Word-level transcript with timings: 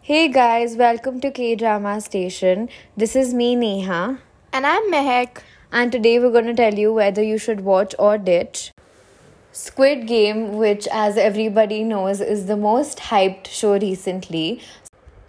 Hey 0.00 0.26
guys, 0.28 0.74
welcome 0.76 1.20
to 1.20 1.30
K 1.30 1.54
Drama 1.54 2.00
Station. 2.00 2.68
This 2.96 3.14
is 3.14 3.32
me, 3.32 3.54
Neha, 3.54 4.18
And 4.52 4.66
I'm 4.66 4.90
Mehek. 4.90 5.42
and 5.70 5.92
today 5.92 6.18
we're 6.18 6.32
going 6.32 6.46
to 6.46 6.54
tell 6.54 6.74
you 6.74 6.92
whether 6.92 7.22
you 7.22 7.38
should 7.38 7.60
watch 7.60 7.94
or 7.96 8.18
ditch 8.18 8.72
Squid 9.52 10.08
Game, 10.08 10.56
which, 10.56 10.88
as 10.90 11.16
everybody 11.16 11.84
knows, 11.84 12.20
is 12.20 12.46
the 12.46 12.56
most 12.56 12.98
hyped 12.98 13.46
show 13.46 13.78
recently. 13.78 14.60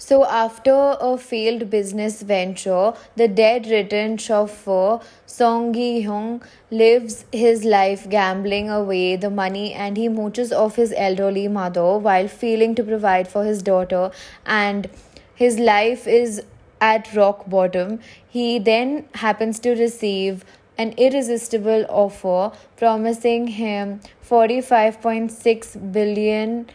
So, 0.03 0.25
after 0.25 0.97
a 0.99 1.17
failed 1.17 1.69
business 1.69 2.23
venture, 2.23 2.93
the 3.15 3.29
dead 3.29 3.67
written 3.67 4.17
chauffeur 4.17 4.95
uh, 4.95 4.99
Song 5.25 5.71
Gi 5.71 6.03
Hyung 6.05 6.43
lives 6.69 7.23
his 7.31 7.63
life 7.63 8.09
gambling 8.09 8.69
away 8.69 9.15
the 9.15 9.29
money 9.29 9.71
and 9.71 9.95
he 9.95 10.09
mooches 10.09 10.51
off 10.51 10.75
his 10.75 10.93
elderly 10.97 11.47
mother 11.47 11.97
while 12.09 12.27
failing 12.27 12.75
to 12.75 12.83
provide 12.83 13.29
for 13.29 13.45
his 13.45 13.63
daughter, 13.63 14.11
and 14.45 14.89
his 15.35 15.57
life 15.57 16.05
is 16.05 16.43
at 16.81 17.15
rock 17.15 17.49
bottom. 17.49 17.99
He 18.27 18.59
then 18.59 19.07
happens 19.23 19.57
to 19.59 19.73
receive 19.73 20.43
an 20.77 20.95
irresistible 20.97 21.85
offer 21.87 22.51
promising 22.75 23.47
him 23.63 24.01
45.6 24.29 25.93
billion 25.93 26.65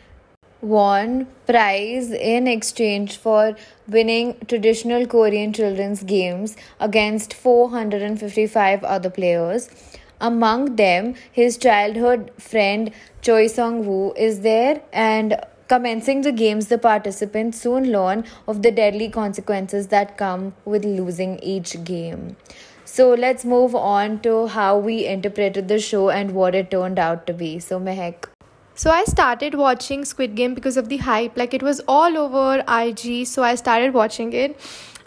won 0.61 1.27
prize 1.47 2.11
in 2.11 2.47
exchange 2.47 3.17
for 3.17 3.57
winning 3.87 4.37
traditional 4.49 5.07
Korean 5.07 5.53
children's 5.53 6.03
games 6.03 6.57
against 6.81 7.35
455 7.35 8.85
other 8.85 9.11
players. 9.11 9.69
Among 10.21 10.77
them, 10.77 11.15
his 11.31 11.57
childhood 11.57 12.33
friend 12.39 12.91
Choi 13.23 13.47
Song 13.47 13.87
Woo 13.87 14.13
is 14.15 14.41
there 14.41 14.83
and 14.93 15.41
commencing 15.69 16.23
the 16.23 16.33
games 16.33 16.69
the 16.69 16.79
participants 16.79 17.61
soon 17.61 17.93
learn 17.93 18.25
of 18.49 18.63
the 18.63 18.73
deadly 18.73 19.09
consequences 19.09 19.89
that 19.89 20.17
come 20.17 20.55
with 20.65 20.85
losing 20.85 21.39
each 21.41 21.85
game. 21.85 22.37
So 22.85 23.13
let's 23.13 23.45
move 23.45 23.75
on 23.75 24.21
to 24.21 24.47
how 24.47 24.79
we 24.79 25.05
interpreted 25.07 25.69
the 25.69 25.79
show 25.79 26.09
and 26.09 26.33
what 26.33 26.55
it 26.55 26.71
turned 26.71 26.99
out 26.99 27.27
to 27.27 27.35
be. 27.35 27.59
So 27.59 27.79
Mehek 27.79 28.25
So 28.79 28.93
I 28.93 29.03
started 29.07 29.57
watching 29.57 30.05
Squid 30.05 30.37
Game 30.37 30.55
because 30.55 30.77
of 30.77 30.89
the 30.89 30.99
hype. 30.99 31.37
Like 31.37 31.53
it 31.53 31.65
was 31.65 31.81
all 31.89 32.17
over 32.17 32.63
IG, 32.69 33.27
so 33.27 33.43
I 33.43 33.57
started 33.57 33.93
watching 33.93 34.33
it. 34.33 34.57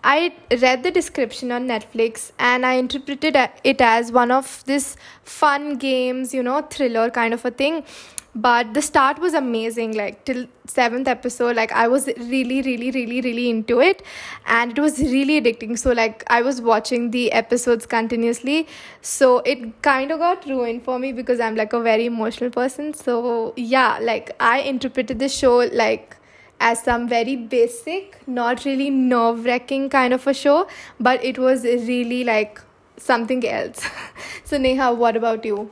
I 0.04 0.34
read 0.62 0.84
the 0.84 0.92
description 0.92 1.54
on 1.54 1.70
Netflix 1.70 2.34
and 2.38 2.66
I 2.66 2.74
interpreted 2.74 3.38
it 3.64 3.80
as 3.80 4.12
one 4.12 4.30
of 4.30 4.62
this 4.66 4.98
fun 5.24 5.78
games, 5.78 6.34
you 6.34 6.44
know, 6.44 6.62
thriller 6.64 7.10
kind 7.10 7.34
of 7.34 7.46
a 7.46 7.52
thing. 7.52 7.86
But 8.34 8.74
the 8.74 8.82
start 8.82 9.20
was 9.20 9.34
amazing, 9.34 9.94
like 9.98 10.24
till 10.24 10.48
seventh 10.66 11.08
episode, 11.10 11.58
like 11.58 11.74
I 11.74 11.90
was 11.90 12.08
really, 12.08 12.62
really, 12.62 12.90
really, 12.92 13.20
really 13.20 13.50
into 13.50 13.82
it, 13.82 14.04
and 14.46 14.72
it 14.72 14.80
was 14.80 15.00
really 15.00 15.42
addicting. 15.42 15.78
So 15.78 15.92
like 15.92 16.24
I 16.28 16.42
was 16.42 16.62
watching 16.62 17.12
the 17.12 17.32
episodes 17.34 17.86
continuously, 17.86 18.68
so 19.02 19.40
it 19.40 19.82
kind 19.82 20.12
of 20.12 20.20
got 20.20 20.46
ruined 20.46 20.84
for 20.86 20.98
me 20.98 21.12
because 21.12 21.42
I'm 21.42 21.56
like 21.56 21.74
a 21.74 21.82
very 21.82 22.06
emotional 22.06 22.50
person. 22.50 22.94
So 22.94 23.54
yeah, 23.58 24.00
like 24.02 24.32
I 24.40 24.60
interpreted 24.62 25.20
the 25.20 25.28
show 25.28 25.58
like 25.84 26.16
as 26.60 26.82
some 26.84 27.08
very 27.10 27.36
basic, 27.36 28.18
not 28.28 28.64
really 28.66 28.90
nerve 28.90 29.44
wracking 29.46 29.90
kind 29.90 30.14
of 30.14 30.26
a 30.28 30.34
show, 30.34 30.68
but 31.00 31.24
it 31.24 31.38
was 31.38 31.64
really 31.66 32.24
like 32.24 32.62
something 32.98 33.46
else. 33.48 33.84
so, 34.46 34.58
Neha, 34.58 34.94
what 34.94 35.16
about 35.18 35.44
you? 35.44 35.70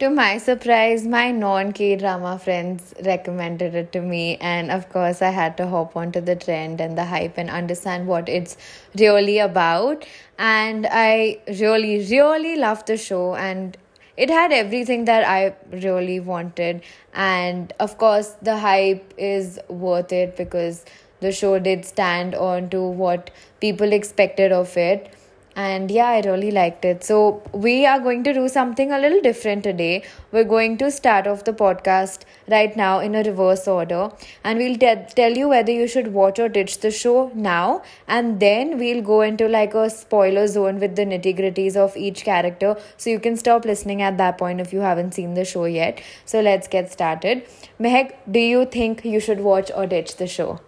To 0.00 0.08
my 0.08 0.38
surprise, 0.38 1.06
my 1.06 1.30
non 1.30 1.72
K 1.72 1.94
drama 1.94 2.38
friends 2.38 2.94
recommended 3.04 3.74
it 3.74 3.92
to 3.92 4.00
me, 4.00 4.38
and 4.38 4.70
of 4.70 4.88
course, 4.88 5.20
I 5.20 5.28
had 5.28 5.58
to 5.58 5.66
hop 5.66 5.94
onto 5.94 6.22
the 6.22 6.34
trend 6.34 6.80
and 6.80 6.96
the 6.96 7.04
hype 7.04 7.36
and 7.36 7.50
understand 7.50 8.06
what 8.06 8.26
it's 8.26 8.56
really 8.98 9.38
about. 9.38 10.06
And 10.38 10.88
I 10.90 11.40
really, 11.46 11.98
really 12.10 12.56
loved 12.56 12.86
the 12.86 12.96
show, 12.96 13.34
and 13.34 13.76
it 14.16 14.30
had 14.30 14.52
everything 14.52 15.04
that 15.04 15.28
I 15.28 15.54
really 15.70 16.18
wanted. 16.18 16.82
And 17.12 17.74
of 17.78 17.98
course, 17.98 18.34
the 18.40 18.56
hype 18.56 19.12
is 19.18 19.58
worth 19.68 20.14
it 20.14 20.34
because 20.34 20.86
the 21.20 21.30
show 21.30 21.58
did 21.58 21.84
stand 21.84 22.34
on 22.34 22.70
to 22.70 22.82
what 22.82 23.30
people 23.60 23.92
expected 23.92 24.50
of 24.50 24.78
it 24.78 25.14
and 25.60 25.90
yeah 25.90 26.10
i 26.16 26.20
really 26.26 26.50
liked 26.50 26.84
it. 26.84 27.04
So 27.04 27.42
we 27.52 27.86
are 27.86 27.98
going 28.00 28.22
to 28.24 28.32
do 28.32 28.48
something 28.48 28.92
a 28.92 28.98
little 28.98 29.20
different 29.20 29.64
today. 29.64 30.04
We're 30.32 30.50
going 30.52 30.76
to 30.78 30.90
start 30.90 31.26
off 31.26 31.44
the 31.44 31.52
podcast 31.52 32.26
right 32.48 32.76
now 32.76 33.00
in 33.00 33.14
a 33.14 33.22
reverse 33.22 33.66
order. 33.66 34.10
And 34.44 34.58
we'll 34.58 34.78
te- 34.84 35.14
tell 35.20 35.36
you 35.42 35.48
whether 35.48 35.72
you 35.72 35.88
should 35.88 36.12
watch 36.12 36.38
or 36.38 36.48
ditch 36.48 36.78
the 36.80 36.90
show 36.90 37.32
now. 37.34 37.82
And 38.06 38.40
then 38.40 38.78
we'll 38.78 39.02
go 39.02 39.20
into 39.22 39.48
like 39.48 39.74
a 39.74 39.90
spoiler 39.90 40.46
zone 40.46 40.80
with 40.80 40.96
the 40.96 41.04
nitty 41.04 41.36
gritties 41.40 41.76
of 41.76 41.96
each 41.96 42.24
character. 42.24 42.76
So 42.96 43.10
you 43.10 43.20
can 43.20 43.36
stop 43.36 43.64
listening 43.64 44.02
at 44.02 44.18
that 44.18 44.38
point 44.38 44.60
if 44.60 44.72
you 44.72 44.80
haven't 44.80 45.14
seen 45.14 45.34
the 45.34 45.44
show 45.44 45.64
yet. 45.64 46.02
So 46.24 46.40
let's 46.40 46.68
get 46.68 46.92
started. 46.92 47.46
Mehek 47.80 48.16
do 48.30 48.40
you 48.40 48.66
think 48.66 49.04
you 49.04 49.20
should 49.20 49.40
watch 49.52 49.70
or 49.74 49.86
ditch 49.86 50.16
the 50.16 50.26
show 50.26 50.60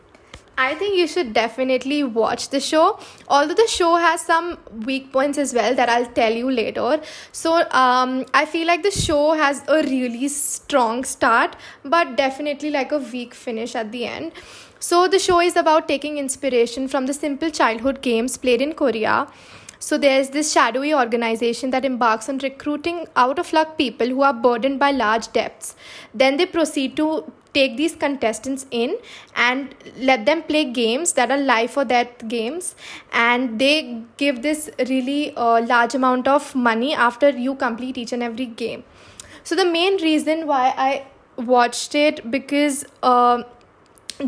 I 0.62 0.74
think 0.76 0.96
you 0.96 1.06
should 1.08 1.32
definitely 1.32 2.04
watch 2.04 2.48
the 2.50 2.60
show. 2.60 2.98
Although 3.28 3.54
the 3.54 3.66
show 3.66 3.96
has 3.96 4.20
some 4.20 4.58
weak 4.86 5.12
points 5.12 5.38
as 5.38 5.54
well 5.54 5.74
that 5.74 5.88
I'll 5.88 6.12
tell 6.18 6.32
you 6.32 6.50
later. 6.50 7.00
So 7.32 7.54
um, 7.70 8.26
I 8.32 8.44
feel 8.44 8.66
like 8.66 8.84
the 8.84 8.92
show 8.92 9.32
has 9.32 9.62
a 9.66 9.82
really 9.82 10.28
strong 10.28 11.02
start, 11.04 11.56
but 11.84 12.16
definitely 12.16 12.70
like 12.70 12.92
a 12.92 12.98
weak 12.98 13.34
finish 13.34 13.74
at 13.74 13.90
the 13.90 14.06
end. 14.06 14.32
So 14.78 15.08
the 15.08 15.18
show 15.18 15.40
is 15.40 15.56
about 15.56 15.88
taking 15.88 16.18
inspiration 16.18 16.86
from 16.86 17.06
the 17.06 17.14
simple 17.14 17.50
childhood 17.50 18.00
games 18.02 18.36
played 18.36 18.62
in 18.62 18.72
Korea. 18.74 19.26
So 19.80 19.98
there's 19.98 20.28
this 20.30 20.52
shadowy 20.52 20.94
organization 20.94 21.70
that 21.70 21.84
embarks 21.84 22.28
on 22.28 22.38
recruiting 22.38 23.06
out 23.16 23.40
of 23.40 23.52
luck 23.52 23.76
people 23.76 24.06
who 24.06 24.22
are 24.22 24.32
burdened 24.32 24.78
by 24.78 24.92
large 24.92 25.32
debts. 25.32 25.74
Then 26.14 26.36
they 26.36 26.46
proceed 26.46 26.96
to 26.98 27.32
take 27.54 27.76
these 27.76 27.94
contestants 27.94 28.66
in 28.70 28.96
and 29.36 29.74
let 29.98 30.26
them 30.26 30.42
play 30.42 30.64
games 30.64 31.12
that 31.14 31.30
are 31.30 31.38
life 31.38 31.76
or 31.76 31.84
death 31.84 32.26
games. 32.28 32.74
And 33.12 33.58
they 33.58 34.02
give 34.16 34.42
this 34.42 34.70
really 34.88 35.34
uh, 35.36 35.64
large 35.66 35.94
amount 35.94 36.28
of 36.28 36.54
money 36.54 36.94
after 36.94 37.30
you 37.30 37.54
complete 37.54 37.98
each 37.98 38.12
and 38.12 38.22
every 38.22 38.46
game. 38.46 38.84
So 39.44 39.54
the 39.56 39.64
main 39.64 40.00
reason 40.02 40.46
why 40.46 40.72
i 40.76 41.06
watched 41.36 41.94
it 41.94 42.30
because 42.30 42.84
uh, 43.02 43.42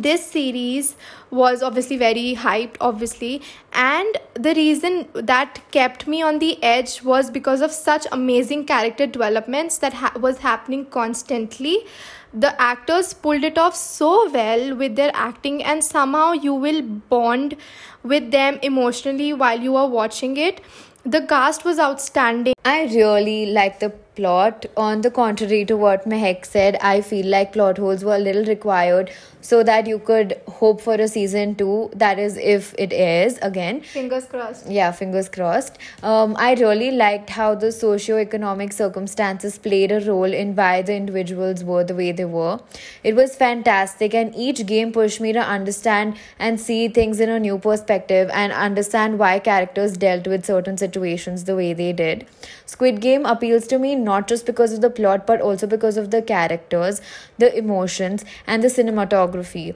this 0.02 0.26
series 0.26 0.96
was 1.30 1.62
obviously 1.62 1.96
very 1.96 2.34
hyped 2.34 2.76
obviously. 2.80 3.42
And 3.72 4.18
the 4.34 4.54
reason 4.54 5.08
that 5.14 5.60
kept 5.70 6.06
me 6.06 6.22
on 6.22 6.38
the 6.38 6.62
edge 6.62 7.02
was 7.02 7.30
because 7.30 7.60
of 7.60 7.72
such 7.72 8.06
amazing 8.12 8.66
character 8.66 9.06
developments 9.06 9.78
that 9.78 9.94
ha- 9.94 10.12
was 10.20 10.38
happening 10.38 10.86
constantly. 10.86 11.86
The 12.32 12.60
actors 12.60 13.14
pulled 13.14 13.44
it 13.44 13.58
off 13.58 13.76
so 13.76 14.28
well 14.30 14.74
with 14.74 14.96
their 14.96 15.12
acting 15.14 15.62
and 15.62 15.84
somehow 15.84 16.32
you 16.32 16.54
will 16.54 16.82
bond 16.82 17.56
with 18.02 18.30
them 18.32 18.58
emotionally 18.62 19.32
while 19.32 19.60
you 19.60 19.76
are 19.76 19.88
watching 19.88 20.36
it. 20.36 20.60
The 21.04 21.22
cast 21.22 21.64
was 21.64 21.78
outstanding. 21.78 22.54
I 22.64 22.84
really 22.84 23.46
like 23.46 23.78
the 23.78 23.92
plot. 24.16 24.66
On 24.76 25.00
the 25.00 25.10
contrary 25.10 25.64
to 25.66 25.76
what 25.76 26.08
Mehek 26.08 26.44
said, 26.44 26.76
I 26.80 27.00
feel 27.00 27.26
like 27.26 27.52
plot 27.52 27.78
holes 27.78 28.04
were 28.04 28.16
a 28.16 28.18
little 28.18 28.44
required 28.44 29.10
so 29.40 29.62
that 29.62 29.86
you 29.86 29.98
could 29.98 30.40
hope 30.48 30.80
for 30.80 30.94
a 30.94 31.06
season 31.06 31.54
two. 31.54 31.90
That 31.94 32.18
is, 32.18 32.36
if 32.36 32.74
it 32.78 32.92
is 32.92 33.38
again. 33.42 33.82
fingers 33.82 34.24
crossed 34.24 34.70
Yeah, 34.70 34.90
fingers 34.92 35.28
crossed. 35.28 35.78
Um, 36.02 36.34
I 36.38 36.54
really 36.54 36.90
liked 36.90 37.30
how 37.30 37.54
the 37.54 37.70
socio-economic 37.70 38.72
circumstances 38.72 39.58
played 39.58 39.92
a 39.92 40.00
role 40.00 40.32
in 40.32 40.56
why 40.56 40.82
the 40.82 40.94
individuals 40.94 41.62
were 41.62 41.84
the 41.84 41.94
way 41.94 42.12
they 42.12 42.24
were. 42.24 42.60
It 43.02 43.14
was 43.14 43.36
fantastic, 43.36 44.14
and 44.14 44.34
each 44.34 44.64
game 44.66 44.92
pushed 44.92 45.20
me 45.20 45.32
to 45.32 45.40
understand 45.40 46.16
and 46.38 46.60
see 46.60 46.88
things 46.88 47.20
in 47.20 47.28
a 47.28 47.38
new 47.38 47.58
perspective 47.58 48.30
and 48.32 48.52
understand 48.52 49.18
why 49.18 49.38
characters 49.38 49.96
dealt 49.96 50.26
with 50.26 50.46
certain 50.46 50.78
situations 50.78 51.44
the 51.44 51.56
way 51.56 51.72
they 51.74 51.92
did. 51.92 52.26
Squid 52.66 53.00
Game 53.00 53.26
appeals 53.26 53.66
to 53.66 53.78
me 53.78 53.94
not 54.04 54.28
just 54.28 54.46
because 54.46 54.72
of 54.72 54.80
the 54.80 54.90
plot, 54.90 55.26
but 55.26 55.40
also 55.40 55.66
because 55.66 55.96
of 55.96 56.10
the 56.10 56.22
characters, 56.22 57.00
the 57.38 57.56
emotions, 57.56 58.24
and 58.46 58.62
the 58.62 58.68
cinematography. 58.68 59.74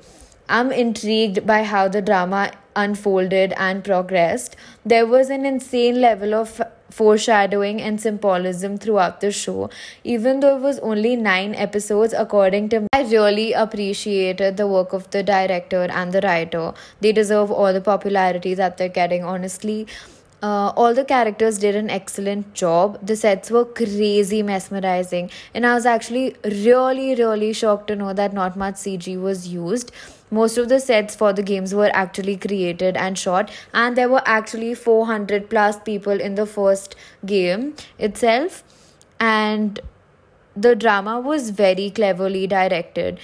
I'm 0.48 0.72
intrigued 0.72 1.46
by 1.46 1.62
how 1.64 1.88
the 1.88 2.00
drama 2.00 2.52
unfolded 2.74 3.52
and 3.56 3.84
progressed. 3.84 4.56
There 4.84 5.06
was 5.06 5.28
an 5.28 5.44
insane 5.44 6.00
level 6.00 6.34
of 6.34 6.62
foreshadowing 6.90 7.82
and 7.82 8.00
symbolism 8.00 8.78
throughout 8.78 9.20
the 9.20 9.30
show, 9.30 9.68
even 10.04 10.40
though 10.40 10.56
it 10.56 10.62
was 10.62 10.78
only 10.78 11.16
nine 11.16 11.54
episodes, 11.54 12.14
according 12.16 12.70
to 12.70 12.80
me. 12.80 12.88
I 12.94 13.02
really 13.02 13.52
appreciated 13.52 14.56
the 14.56 14.66
work 14.66 14.94
of 14.94 15.10
the 15.10 15.22
director 15.22 15.82
and 15.82 16.12
the 16.12 16.22
writer. 16.22 16.72
They 17.00 17.12
deserve 17.12 17.50
all 17.50 17.72
the 17.72 17.82
popularity 17.82 18.54
that 18.54 18.78
they're 18.78 18.88
getting, 18.88 19.24
honestly. 19.24 19.86
Uh, 20.40 20.68
all 20.76 20.94
the 20.94 21.04
characters 21.04 21.58
did 21.58 21.74
an 21.74 21.90
excellent 21.90 22.54
job. 22.54 22.98
The 23.04 23.16
sets 23.16 23.50
were 23.50 23.64
crazy 23.64 24.42
mesmerizing, 24.42 25.30
and 25.52 25.66
I 25.66 25.74
was 25.74 25.84
actually 25.84 26.36
really, 26.44 27.16
really 27.16 27.52
shocked 27.52 27.88
to 27.88 27.96
know 27.96 28.12
that 28.12 28.32
not 28.32 28.56
much 28.56 28.74
CG 28.74 29.20
was 29.20 29.48
used. 29.48 29.90
Most 30.30 30.56
of 30.56 30.68
the 30.68 30.78
sets 30.78 31.16
for 31.16 31.32
the 31.32 31.42
games 31.42 31.74
were 31.74 31.90
actually 31.92 32.36
created 32.36 32.96
and 32.96 33.18
shot, 33.18 33.50
and 33.74 33.96
there 33.96 34.08
were 34.08 34.22
actually 34.26 34.74
400 34.74 35.50
plus 35.50 35.80
people 35.80 36.20
in 36.20 36.36
the 36.36 36.46
first 36.46 36.94
game 37.26 37.74
itself. 37.98 38.62
And 39.18 39.80
the 40.54 40.76
drama 40.76 41.18
was 41.18 41.50
very 41.50 41.90
cleverly 41.90 42.46
directed. 42.46 43.20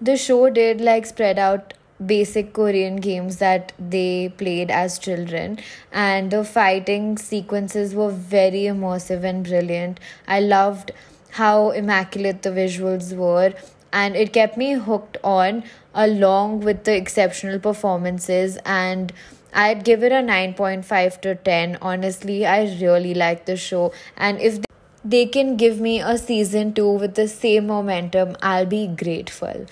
The 0.00 0.16
show 0.16 0.48
did 0.50 0.80
like 0.80 1.04
spread 1.06 1.38
out 1.38 1.74
basic 2.04 2.52
Korean 2.52 2.96
games 2.96 3.38
that 3.38 3.72
they 3.78 4.28
played 4.36 4.70
as 4.70 4.98
children, 4.98 5.58
and 5.92 6.30
the 6.30 6.44
fighting 6.44 7.16
sequences 7.16 7.94
were 7.94 8.10
very 8.10 8.64
immersive 8.64 9.24
and 9.24 9.44
brilliant. 9.44 10.00
I 10.28 10.40
loved 10.40 10.92
how 11.30 11.70
immaculate 11.70 12.42
the 12.42 12.50
visuals 12.50 13.14
were, 13.14 13.54
and 13.92 14.16
it 14.16 14.32
kept 14.32 14.56
me 14.56 14.72
hooked 14.72 15.16
on 15.24 15.64
along 15.94 16.60
with 16.60 16.84
the 16.84 16.94
exceptional 16.94 17.58
performances. 17.58 18.58
And 18.64 19.12
I'd 19.54 19.84
give 19.84 20.02
it 20.02 20.12
a 20.12 20.16
9.5 20.16 21.20
to 21.22 21.34
10. 21.34 21.78
Honestly, 21.80 22.44
I 22.44 22.64
really 22.80 23.14
like 23.14 23.46
the 23.46 23.56
show, 23.56 23.92
and 24.16 24.38
if 24.40 24.58
they 25.02 25.24
can 25.24 25.56
give 25.56 25.80
me 25.80 26.00
a 26.00 26.18
season 26.18 26.74
2 26.74 26.90
with 26.90 27.14
the 27.14 27.28
same 27.28 27.68
momentum, 27.68 28.36
I'll 28.42 28.66
be 28.66 28.86
grateful. 28.86 29.66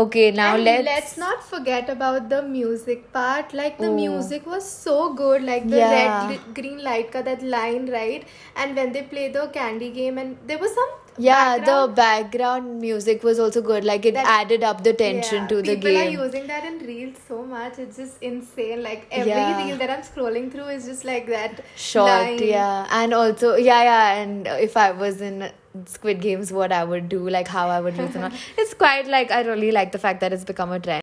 Okay, 0.00 0.30
now 0.30 0.54
and 0.54 0.64
let's 0.64 0.84
let's 0.86 1.16
not 1.20 1.42
forget 1.42 1.88
about 1.94 2.28
the 2.32 2.40
music 2.42 3.00
part. 3.16 3.52
Like 3.60 3.78
the 3.84 3.88
Oh. 3.88 3.94
music 3.96 4.46
was 4.52 4.68
so 4.74 4.96
good. 5.20 5.42
Like 5.48 5.66
the 5.72 5.80
Yeah. 5.80 6.28
red 6.28 6.44
green 6.58 6.78
light 6.88 7.10
ka 7.16 7.22
that 7.30 7.42
line 7.54 7.90
right. 7.96 8.28
And 8.56 8.80
when 8.80 8.92
they 8.98 9.02
play 9.14 9.26
the 9.38 9.46
candy 9.58 9.90
game 9.98 10.22
and 10.24 10.38
there 10.52 10.62
was 10.64 10.76
some 10.80 10.94
Yeah, 11.22 11.58
background- 11.58 11.90
the 11.90 11.94
background 12.00 12.80
music 12.80 13.22
was 13.28 13.38
also 13.44 13.60
good. 13.70 13.84
Like 13.90 14.06
it 14.10 14.14
That- 14.18 14.26
added 14.34 14.64
up 14.70 14.82
the 14.84 14.92
tension 15.00 15.42
Yeah, 15.42 15.46
to 15.48 15.56
the 15.56 15.62
game. 15.62 15.80
people 15.80 15.96
are 16.02 16.24
using 16.26 16.46
that 16.52 16.64
in 16.70 16.78
reels 16.90 17.16
so 17.28 17.42
much. 17.54 17.78
It's 17.84 17.96
just 18.02 18.22
insane. 18.30 18.82
Like 18.88 19.06
every 19.22 19.32
Yeah. 19.32 19.64
reel 19.64 19.76
that 19.82 19.90
I'm 19.96 20.02
scrolling 20.10 20.50
through 20.54 20.68
is 20.76 20.86
just 20.92 21.04
like 21.10 21.26
that 21.34 21.60
Short, 21.76 22.08
line. 22.10 22.38
yeah, 22.52 22.86
and 23.00 23.12
also 23.22 23.54
yeah, 23.56 23.82
yeah. 23.90 24.22
And 24.22 24.46
if 24.68 24.76
I 24.86 24.90
was 25.04 25.20
in 25.30 25.50
Squid 25.96 26.20
Games, 26.28 26.52
what 26.60 26.72
I 26.72 26.82
would 26.94 27.08
do, 27.08 27.20
like 27.38 27.48
how 27.58 27.68
I 27.68 27.80
would 27.88 27.98
and 28.06 28.24
all. 28.24 28.30
It's 28.64 28.74
quite 28.86 29.06
like 29.18 29.30
I 29.30 29.42
really 29.52 29.70
like 29.80 29.92
the 29.98 30.02
fact 30.08 30.20
that 30.26 30.32
it's 30.38 30.44
become 30.54 30.72
a 30.72 30.80
trend. 30.88 31.02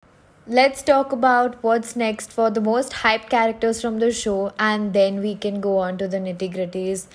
Let's 0.57 0.81
talk 0.87 1.11
about 1.11 1.55
what's 1.61 1.95
next 2.01 2.31
for 2.31 2.49
the 2.57 2.61
most 2.65 2.93
hyped 3.03 3.29
characters 3.37 3.81
from 3.85 3.99
the 4.03 4.11
show, 4.19 4.51
and 4.57 4.93
then 4.93 5.21
we 5.29 5.35
can 5.47 5.61
go 5.69 5.77
on 5.85 5.97
to 6.03 6.07
the 6.13 6.21
nitty 6.27 6.49
gritties 6.53 7.07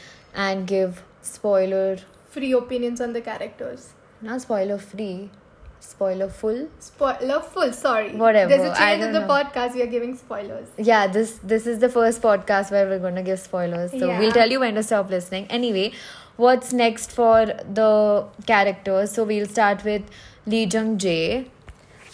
and 0.46 0.66
give 0.66 1.02
spoiler, 1.22 1.96
Free 2.34 2.52
opinions 2.52 3.00
on 3.06 3.12
the 3.12 3.20
characters. 3.30 3.88
not 4.26 4.40
spoiler 4.42 4.76
free, 4.78 5.30
spoiler 5.86 6.28
full. 6.40 6.60
Spoiler 6.78 7.40
full. 7.54 7.72
Sorry. 7.78 8.10
Whatever, 8.24 8.48
There's 8.52 8.68
a 8.72 8.74
change 8.80 9.02
in 9.06 9.12
the 9.16 9.20
know. 9.22 9.28
podcast. 9.32 9.74
We 9.78 9.82
are 9.86 9.90
giving 9.94 10.16
spoilers. 10.22 10.68
yeah 10.90 11.06
this 11.16 11.32
this 11.52 11.66
is 11.72 11.80
the 11.86 11.90
first 11.96 12.22
podcast 12.26 12.70
where 12.76 12.86
we're 12.92 13.00
going 13.06 13.18
to 13.22 13.26
give 13.30 13.40
spoilers 13.46 13.90
so 13.98 14.04
Yeah. 14.10 14.18
we'll 14.24 14.36
tell 14.40 14.54
you 14.56 14.60
when 14.64 14.78
to 14.80 14.84
stop 14.90 15.10
listening 15.16 15.48
anyway 15.60 15.86
what's 16.44 16.72
next 16.82 17.12
for 17.18 17.34
the 17.80 17.88
characters 18.52 19.12
so 19.18 19.24
we'll 19.32 19.50
start 19.56 19.84
with 19.90 20.14
lee 20.54 20.62
jung 20.76 20.94
jae 21.06 21.26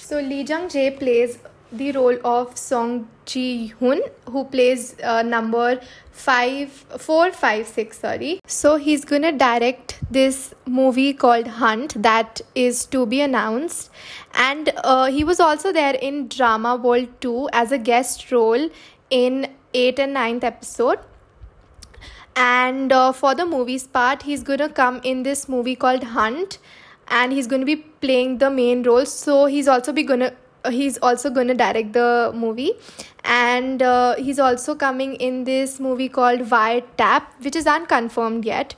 So 0.09 0.19
Lee 0.26 0.43
Jung 0.49 0.62
Jae 0.73 0.85
plays 0.99 1.32
the 1.70 1.93
role 1.93 2.19
of 2.25 2.56
Song 2.56 3.09
Ji 3.26 3.69
Hoon, 3.79 4.00
who 4.31 4.44
plays 4.44 4.97
uh, 5.03 5.23
number 5.23 5.81
five, 6.11 6.70
four, 6.70 7.31
five, 7.32 7.67
six. 7.67 7.99
Sorry. 7.99 8.41
So 8.47 8.76
he's 8.76 9.05
gonna 9.05 9.32
direct 9.32 9.99
this 10.11 10.55
movie 10.67 11.12
called 11.12 11.47
Hunt 11.47 12.03
that 12.03 12.41
is 12.55 12.87
to 12.87 13.05
be 13.06 13.20
announced, 13.20 13.91
and 14.35 14.73
uh, 14.85 15.06
he 15.06 15.25
was 15.25 15.41
also 15.41 15.73
there 15.73 15.94
in 15.94 16.29
Drama 16.29 16.76
World 16.76 17.09
Two 17.20 17.49
as 17.53 17.73
a 17.73 17.79
guest 17.79 18.31
role 18.32 18.69
in 19.11 19.49
eighth 19.75 19.99
and 19.99 20.15
ninth 20.15 20.44
episode 20.44 20.99
and 22.37 22.93
uh, 22.93 23.12
for 23.12 23.35
the 23.35 23.44
movies 23.44 23.87
part 23.87 24.23
he's 24.23 24.43
gonna 24.43 24.69
come 24.69 25.00
in 25.03 25.23
this 25.25 25.49
movie 25.49 25.75
called 25.75 26.05
hunt 26.05 26.59
and 27.09 27.32
he's 27.32 27.47
gonna 27.47 27.65
be 27.65 27.76
playing 27.76 28.38
the 28.38 28.50
main 28.50 28.82
role 28.82 29.05
so 29.05 29.47
he's 29.47 29.67
also 29.67 29.93
be 29.93 30.03
gonna 30.03 30.32
he's 30.70 30.99
also 30.99 31.31
gonna 31.31 31.55
direct 31.55 31.93
the 31.93 32.32
movie. 32.35 32.73
And 33.25 33.82
uh, 33.82 34.17
he's 34.17 34.38
also 34.38 34.75
coming 34.75 35.15
in 35.17 35.44
this 35.44 35.79
movie 35.81 36.09
called 36.09 36.50
Wire 36.50 36.82
Tap 36.97 37.35
which 37.41 37.56
is 37.56 37.67
unconfirmed 37.67 38.44
yet. 38.44 38.75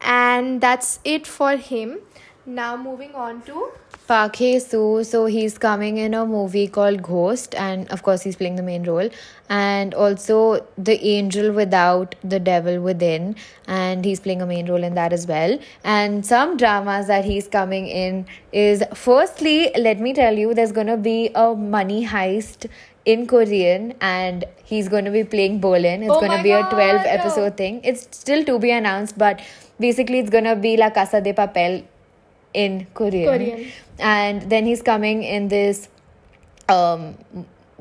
And 0.00 0.60
that's 0.60 0.98
it 1.04 1.26
for 1.26 1.56
him. 1.56 1.98
Now 2.46 2.76
moving 2.76 3.14
on 3.14 3.42
to 3.42 3.72
Park 4.10 4.34
Hae 4.34 4.58
Soo, 4.58 5.04
so 5.04 5.26
he's 5.26 5.56
coming 5.56 5.98
in 5.98 6.14
a 6.14 6.26
movie 6.26 6.66
called 6.66 7.00
Ghost, 7.00 7.54
and 7.54 7.88
of 7.92 8.02
course 8.02 8.22
he's 8.22 8.34
playing 8.34 8.56
the 8.56 8.62
main 8.64 8.82
role, 8.82 9.08
and 9.48 9.94
also 9.94 10.66
The 10.76 11.00
Angel 11.10 11.52
Without, 11.52 12.16
The 12.24 12.40
Devil 12.40 12.80
Within, 12.80 13.36
and 13.68 14.04
he's 14.04 14.18
playing 14.18 14.42
a 14.42 14.46
main 14.46 14.68
role 14.68 14.82
in 14.82 14.96
that 14.96 15.12
as 15.12 15.28
well. 15.28 15.56
And 15.84 16.26
some 16.26 16.56
dramas 16.56 17.06
that 17.06 17.24
he's 17.24 17.46
coming 17.46 17.86
in 17.86 18.26
is 18.50 18.82
firstly, 18.94 19.70
let 19.78 20.00
me 20.00 20.12
tell 20.12 20.36
you, 20.36 20.54
there's 20.54 20.72
gonna 20.72 20.96
be 20.96 21.30
a 21.36 21.54
money 21.54 22.04
heist 22.04 22.68
in 23.04 23.28
Korean, 23.28 23.94
and 24.00 24.44
he's 24.64 24.88
gonna 24.88 25.12
be 25.12 25.22
playing 25.22 25.60
Berlin. 25.60 26.02
It's 26.02 26.10
Oh 26.10 26.20
gonna 26.20 26.38
my 26.38 26.42
be 26.42 26.50
a 26.50 26.64
12 26.64 27.02
episode 27.04 27.56
thing. 27.56 27.80
It's 27.84 28.08
still 28.10 28.44
to 28.44 28.58
be 28.58 28.72
announced, 28.72 29.16
but 29.16 29.40
basically 29.78 30.18
it's 30.18 30.30
gonna 30.30 30.56
be 30.56 30.76
La 30.76 30.90
Casa 30.90 31.20
de 31.20 31.32
Papel 31.32 31.84
in 32.54 32.86
Korean. 32.94 33.38
Korean. 33.38 33.72
And 33.98 34.50
then 34.50 34.66
he's 34.66 34.82
coming 34.82 35.22
in 35.22 35.48
this 35.48 35.88
um, 36.68 37.16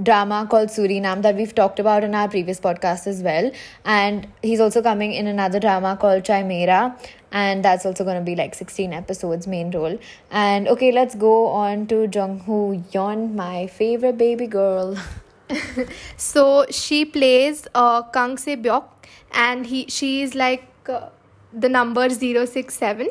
drama 0.02 0.48
called 0.50 0.70
Suriname 0.70 1.22
that 1.22 1.36
we've 1.36 1.54
talked 1.54 1.80
about 1.80 2.04
in 2.04 2.16
our 2.16 2.28
previous 2.28 2.60
podcast 2.60 3.08
as 3.08 3.22
well. 3.22 3.52
And 3.86 4.28
he's 4.42 4.60
also 4.60 4.82
coming 4.82 5.14
in 5.14 5.28
another 5.28 5.60
drama 5.60 5.98
called 6.00 6.24
Chimera. 6.24 6.98
And 7.32 7.64
that's 7.64 7.86
also 7.86 8.04
going 8.04 8.18
to 8.18 8.24
be 8.24 8.36
like 8.36 8.56
16 8.56 8.92
episodes, 8.92 9.48
main 9.48 9.72
role. 9.72 10.00
And 10.32 10.68
okay, 10.68 10.92
let's 10.92 11.16
go 11.16 11.48
on 11.48 11.88
to 11.88 12.10
Jung 12.12 12.40
Ho 12.40 12.84
Yeon, 12.92 13.36
my 13.36 13.68
favorite 13.68 14.18
baby 14.18 14.48
girl. 14.48 14.98
So 16.18 16.66
she 16.70 17.06
plays 17.06 17.68
uh, 17.74 18.04
Kang 18.04 18.38
Se 18.38 18.56
Byok, 18.56 18.84
and 19.32 19.66
he 19.66 19.86
she 19.88 20.22
is 20.22 20.36
like 20.36 20.68
uh, 20.88 21.10
the 21.52 21.70
number 21.70 22.10
067. 22.10 23.10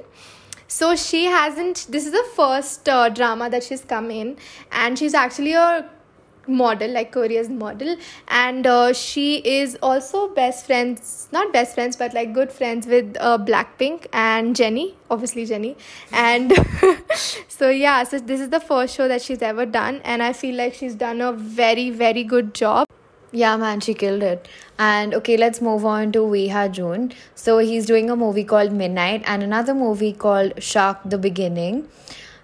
So 0.68 0.94
she 0.96 1.25
hasn't. 1.25 1.87
This 1.88 2.04
is 2.04 2.12
the 2.12 2.26
first 2.37 2.88
uh, 2.88 3.08
drama 3.08 3.48
that 3.48 3.64
she's 3.64 3.82
come 3.82 4.10
in, 4.10 4.37
and 4.70 4.98
she's 4.98 5.14
actually 5.14 5.54
a 5.54 5.88
model, 6.46 6.90
like 6.90 7.10
Korea's 7.10 7.48
model, 7.48 7.96
and 8.28 8.66
uh, 8.66 8.92
she 8.92 9.37
is 9.37 9.78
also 9.82 10.28
best 10.28 10.66
friends, 10.66 11.28
not 11.32 11.54
best 11.54 11.75
friends, 11.75 11.96
but 11.96 12.12
like 12.12 12.34
good 12.34 12.52
friends 12.52 12.87
with 12.87 13.16
uh, 13.18 13.38
Blackpink 13.38 14.06
and 14.12 14.54
Jennie, 14.54 14.94
obviously 15.10 15.46
Jennie, 15.46 15.76
and 16.12 16.52
so 17.48 17.70
yeah. 17.70 18.04
So 18.04 18.18
this 18.18 18.40
is 18.40 18.50
the 18.50 18.60
first 18.60 18.94
show 18.94 19.08
that 19.08 19.22
she's 19.22 19.40
ever 19.40 19.64
done, 19.64 20.02
and 20.04 20.22
I 20.22 20.34
feel 20.34 20.54
like 20.54 20.75
she's 20.75 20.94
done 20.94 21.22
a 21.22 21.32
very 21.32 21.88
very 21.88 22.25
good 22.25 22.54
job. 22.54 22.87
Yeah, 23.30 23.56
man, 23.58 23.80
she 23.80 23.92
killed 23.92 24.23
it. 24.23 24.49
And 24.78 25.14
okay, 25.14 25.37
let's 25.37 25.61
move 25.61 25.85
on 25.85 26.12
to 26.12 26.25
Wee 26.25 26.49
Ha 26.49 26.68
Jun. 26.68 27.12
So 27.35 27.58
he's 27.58 27.85
doing 27.85 28.08
a 28.08 28.16
movie 28.16 28.44
called 28.44 28.73
Midnight 28.73 29.23
and 29.26 29.42
another 29.42 29.75
movie 29.75 30.12
called 30.12 30.62
Shark 30.62 30.99
the 31.04 31.18
Beginning. 31.18 31.88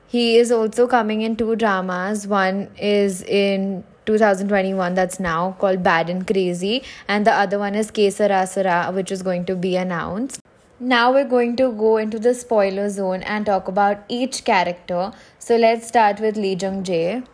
He 0.06 0.36
is 0.36 0.52
also 0.52 0.86
coming 0.86 1.22
in 1.22 1.36
two 1.36 1.56
dramas. 1.56 2.26
One 2.26 2.68
is 2.78 3.22
in 3.22 3.84
2021, 4.06 4.94
that's 4.94 5.18
now 5.18 5.56
called 5.58 5.82
Bad 5.82 6.10
and 6.10 6.26
Crazy, 6.26 6.82
and 7.08 7.26
the 7.26 7.32
other 7.32 7.58
one 7.58 7.74
is 7.74 7.90
Kesara 7.90 8.46
Sara, 8.46 8.92
which 8.92 9.10
is 9.10 9.22
going 9.22 9.46
to 9.46 9.56
be 9.56 9.76
announced. 9.76 10.40
Now 10.78 11.12
we're 11.12 11.28
going 11.28 11.56
to 11.56 11.72
go 11.72 11.96
into 11.96 12.18
the 12.18 12.34
spoiler 12.34 12.90
zone 12.90 13.22
and 13.22 13.46
talk 13.46 13.68
about 13.68 14.04
each 14.08 14.44
character. 14.44 15.12
So 15.38 15.56
let's 15.56 15.88
start 15.88 16.20
with 16.20 16.36
Lee 16.36 16.54
Jung 16.54 16.84
Jae. 16.84 17.24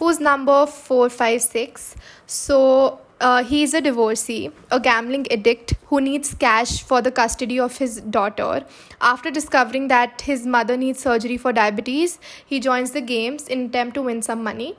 Who's 0.00 0.18
number 0.18 0.66
456. 0.66 1.94
So 2.26 3.00
uh, 3.20 3.44
he's 3.44 3.74
a 3.74 3.82
divorcee, 3.82 4.50
a 4.70 4.80
gambling 4.80 5.30
addict 5.30 5.74
who 5.88 6.00
needs 6.00 6.32
cash 6.32 6.82
for 6.82 7.02
the 7.02 7.12
custody 7.12 7.60
of 7.60 7.76
his 7.76 8.00
daughter. 8.00 8.64
After 9.02 9.30
discovering 9.30 9.88
that 9.88 10.22
his 10.22 10.46
mother 10.46 10.76
needs 10.78 11.00
surgery 11.00 11.36
for 11.36 11.52
diabetes, 11.52 12.18
he 12.46 12.60
joins 12.60 12.92
the 12.92 13.02
games 13.02 13.46
in 13.46 13.66
attempt 13.66 13.94
to 13.94 14.02
win 14.02 14.22
some 14.22 14.42
money. 14.42 14.74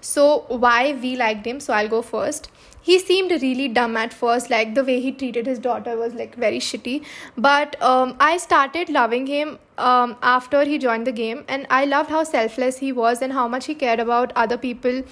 So 0.00 0.44
why 0.48 0.98
we 1.00 1.16
liked 1.16 1.46
him? 1.46 1.60
So 1.60 1.72
I'll 1.72 1.88
go 1.88 2.02
first. 2.02 2.50
He 2.86 2.98
seemed 3.00 3.32
really 3.42 3.68
dumb 3.68 3.96
at 3.96 4.12
first, 4.14 4.50
like 4.50 4.74
the 4.74 4.84
way 4.84 5.00
he 5.00 5.12
treated 5.12 5.46
his 5.46 5.58
daughter 5.58 5.96
was 5.96 6.14
like 6.14 6.36
very 6.36 6.58
shitty. 6.60 7.04
But 7.36 7.80
um, 7.82 8.16
I 8.20 8.36
started 8.36 8.88
loving 8.88 9.26
him 9.26 9.58
um, 9.76 10.16
after 10.22 10.64
he 10.64 10.78
joined 10.78 11.06
the 11.06 11.12
game, 11.12 11.44
and 11.48 11.66
I 11.68 11.84
loved 11.84 12.10
how 12.10 12.22
selfless 12.24 12.78
he 12.78 12.92
was 12.92 13.22
and 13.22 13.32
how 13.32 13.48
much 13.48 13.66
he 13.66 13.74
cared 13.74 13.98
about 13.98 14.32
other 14.36 14.56
people 14.56 15.02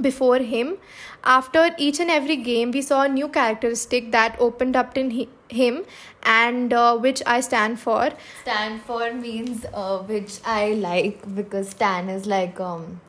before 0.00 0.38
him. 0.38 0.76
After 1.24 1.70
each 1.78 2.00
and 2.00 2.10
every 2.10 2.36
game, 2.36 2.70
we 2.70 2.82
saw 2.82 3.02
a 3.02 3.08
new 3.08 3.28
characteristic 3.28 4.12
that 4.12 4.36
opened 4.38 4.76
up 4.76 4.96
in 4.96 5.10
hi- 5.10 5.28
him, 5.48 5.84
and 6.22 6.72
uh, 6.72 6.96
which 6.98 7.22
I 7.26 7.40
stand 7.40 7.80
for. 7.80 8.10
Stand 8.42 8.82
for 8.82 9.12
means 9.12 9.66
uh, 9.74 9.98
which 9.98 10.40
I 10.44 10.74
like 10.74 11.34
because 11.34 11.70
stan 11.70 12.08
is 12.08 12.26
like 12.26 12.60
um 12.60 13.00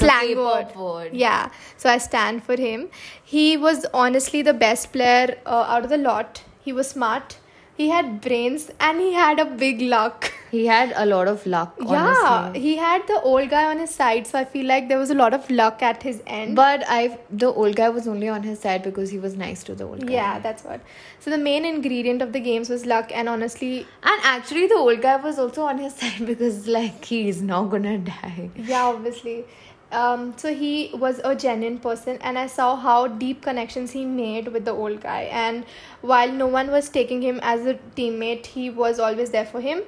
like 0.00 0.10
Slang 0.10 0.36
word. 0.36 0.74
word. 0.76 1.10
Yeah, 1.14 1.50
so 1.76 1.90
I 1.90 1.98
stand 1.98 2.42
for 2.44 2.56
him. 2.56 2.88
He 3.22 3.56
was 3.56 3.86
honestly 3.92 4.42
the 4.42 4.54
best 4.54 4.92
player 4.92 5.38
uh, 5.46 5.66
out 5.68 5.84
of 5.84 5.90
the 5.90 5.96
lot. 5.98 6.42
He 6.64 6.72
was 6.72 6.88
smart. 6.88 7.38
He 7.74 7.88
had 7.88 8.20
brains 8.20 8.70
and 8.78 9.00
he 9.00 9.14
had 9.14 9.40
a 9.40 9.46
big 9.46 9.80
luck. 9.80 10.30
He 10.50 10.66
had 10.66 10.92
a 10.94 11.06
lot 11.06 11.26
of 11.26 11.46
luck. 11.46 11.74
Yeah, 11.80 12.52
he 12.52 12.76
had 12.76 13.06
the 13.06 13.18
old 13.22 13.48
guy 13.48 13.64
on 13.64 13.78
his 13.78 13.92
side, 13.94 14.26
so 14.26 14.38
I 14.38 14.44
feel 14.44 14.66
like 14.66 14.88
there 14.88 14.98
was 14.98 15.08
a 15.08 15.14
lot 15.14 15.32
of 15.32 15.48
luck 15.50 15.82
at 15.82 16.02
his 16.02 16.22
end. 16.26 16.54
But 16.54 16.84
I, 16.86 17.18
the 17.30 17.46
old 17.46 17.74
guy 17.74 17.88
was 17.88 18.06
only 18.06 18.28
on 18.28 18.42
his 18.42 18.60
side 18.60 18.82
because 18.82 19.08
he 19.10 19.18
was 19.18 19.34
nice 19.34 19.64
to 19.64 19.74
the 19.74 19.84
old 19.84 20.06
guy. 20.06 20.12
yeah, 20.12 20.38
that's 20.40 20.62
what. 20.64 20.82
So 21.20 21.30
the 21.30 21.38
main 21.38 21.64
ingredient 21.64 22.20
of 22.20 22.34
the 22.34 22.40
games 22.40 22.68
was 22.68 22.84
luck, 22.84 23.10
and 23.14 23.26
honestly, 23.30 23.86
And 24.02 24.20
actually, 24.22 24.66
the 24.66 24.74
old 24.74 25.00
guy 25.00 25.16
was 25.16 25.38
also 25.38 25.62
on 25.62 25.78
his 25.78 25.94
side 26.02 26.26
because, 26.26 26.68
like, 26.68 27.02
he's 27.06 27.40
not 27.40 27.70
gonna 27.70 27.96
die. 27.96 28.50
yeah, 28.54 28.84
obviously. 28.84 29.46
Um, 29.92 30.34
so 30.38 30.54
he 30.54 30.90
was 30.94 31.20
a 31.22 31.34
genuine 31.36 31.78
person, 31.78 32.18
and 32.22 32.38
I 32.38 32.46
saw 32.46 32.76
how 32.76 33.06
deep 33.08 33.42
connections 33.42 33.90
he 33.92 34.04
made 34.04 34.48
with 34.48 34.64
the 34.64 34.72
old 34.72 35.00
guy. 35.02 35.22
And 35.44 35.64
while 36.00 36.32
no 36.32 36.46
one 36.46 36.70
was 36.70 36.88
taking 36.88 37.20
him 37.22 37.40
as 37.42 37.66
a 37.66 37.74
teammate, 37.96 38.46
he 38.46 38.70
was 38.70 38.98
always 38.98 39.30
there 39.30 39.44
for 39.44 39.60
him. 39.60 39.82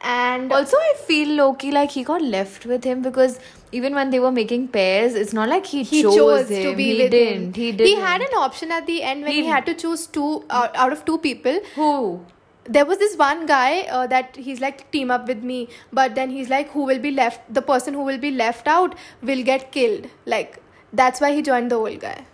And 0.00 0.52
Also, 0.52 0.76
I 0.76 0.94
feel 1.06 1.30
Loki 1.36 1.72
like 1.72 1.90
he 1.90 2.04
got 2.04 2.22
left 2.22 2.64
with 2.66 2.84
him 2.84 3.02
because 3.02 3.40
even 3.72 3.96
when 3.96 4.10
they 4.10 4.20
were 4.20 4.30
making 4.30 4.68
pairs, 4.68 5.16
it's 5.16 5.32
not 5.32 5.48
like 5.48 5.66
he, 5.66 5.82
he 5.82 6.02
chose, 6.02 6.14
chose, 6.14 6.48
him. 6.50 6.62
to 6.70 6.76
be 6.76 6.84
he 6.94 7.02
with 7.02 7.10
didn't. 7.10 7.42
him. 7.46 7.52
He 7.54 7.72
didn't. 7.72 7.86
he 7.88 7.96
had 7.96 8.20
an 8.20 8.34
option 8.36 8.70
at 8.70 8.86
the 8.86 9.02
end 9.02 9.24
when 9.24 9.32
he, 9.32 9.40
He- 9.42 9.46
had 9.48 9.66
to 9.66 9.74
choose 9.74 10.06
two 10.06 10.44
uh, 10.50 10.68
out 10.76 10.92
of 10.92 11.04
two 11.04 11.18
people. 11.18 11.58
who? 11.74 12.20
There 12.68 12.84
was 12.84 12.98
this 12.98 13.16
one 13.16 13.46
guy 13.46 13.82
uh, 13.98 14.06
that 14.08 14.36
he's 14.36 14.60
like 14.60 14.90
team 14.92 15.10
up 15.10 15.26
with 15.26 15.42
me, 15.42 15.68
but 15.92 16.14
then 16.14 16.30
he's 16.30 16.50
like, 16.50 16.70
who 16.70 16.84
will 16.84 16.98
be 16.98 17.10
left? 17.10 17.52
The 17.52 17.62
person 17.62 17.94
who 17.94 18.02
will 18.02 18.18
be 18.18 18.30
left 18.30 18.68
out 18.68 18.94
will 19.22 19.42
get 19.42 19.72
killed. 19.72 20.10
Like 20.26 20.60
that's 20.92 21.20
why 21.20 21.32
he 21.32 21.42
joined 21.42 21.70
the 21.70 21.76
old 21.76 22.00
guy. 22.00 22.26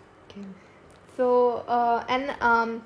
So 1.17 1.65
uh, 1.69 2.05
and 2.09 2.35
um, 2.41 2.83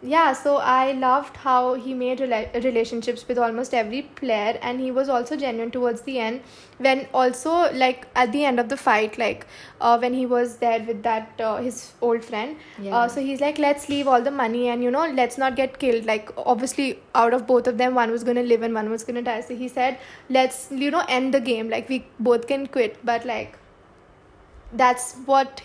yeah, 0.00 0.32
so 0.32 0.56
I 0.58 0.92
loved 0.92 1.36
how 1.38 1.74
he 1.74 1.92
made 1.92 2.18
rela- 2.20 2.52
relationships 2.62 3.26
with 3.26 3.36
almost 3.36 3.74
every 3.74 4.02
player, 4.02 4.56
and 4.62 4.80
he 4.80 4.90
was 4.92 5.08
also 5.08 5.36
genuine 5.36 5.72
towards 5.72 6.02
the 6.02 6.20
end. 6.20 6.40
When 6.78 7.08
also 7.12 7.72
like 7.72 8.06
at 8.14 8.30
the 8.30 8.44
end 8.44 8.60
of 8.60 8.68
the 8.68 8.76
fight, 8.76 9.18
like 9.18 9.44
uh, 9.80 9.98
when 9.98 10.14
he 10.14 10.24
was 10.26 10.58
there 10.58 10.80
with 10.86 11.02
that 11.02 11.32
uh, 11.40 11.56
his 11.56 11.92
old 12.00 12.24
friend, 12.24 12.56
Yeah. 12.80 12.96
uh, 12.96 13.08
so 13.08 13.20
he's 13.20 13.40
like, 13.40 13.58
let's 13.58 13.88
leave 13.88 14.06
all 14.06 14.22
the 14.22 14.30
money 14.30 14.68
and 14.68 14.84
you 14.84 14.92
know 14.92 15.06
let's 15.10 15.36
not 15.36 15.56
get 15.56 15.80
killed. 15.80 16.04
Like 16.04 16.30
obviously 16.36 17.00
out 17.16 17.34
of 17.34 17.46
both 17.48 17.66
of 17.66 17.78
them, 17.78 17.96
one 17.96 18.12
was 18.12 18.22
gonna 18.22 18.44
live 18.44 18.62
and 18.62 18.72
one 18.74 18.90
was 18.90 19.02
gonna 19.02 19.22
die. 19.22 19.40
So 19.40 19.56
he 19.56 19.66
said, 19.66 19.98
let's 20.30 20.68
you 20.70 20.92
know 20.92 21.04
end 21.08 21.34
the 21.34 21.40
game. 21.40 21.68
Like 21.68 21.88
we 21.88 22.06
both 22.20 22.46
can 22.46 22.68
quit, 22.68 23.04
but 23.04 23.26
like 23.26 23.58
that's 24.72 25.14
what 25.26 25.62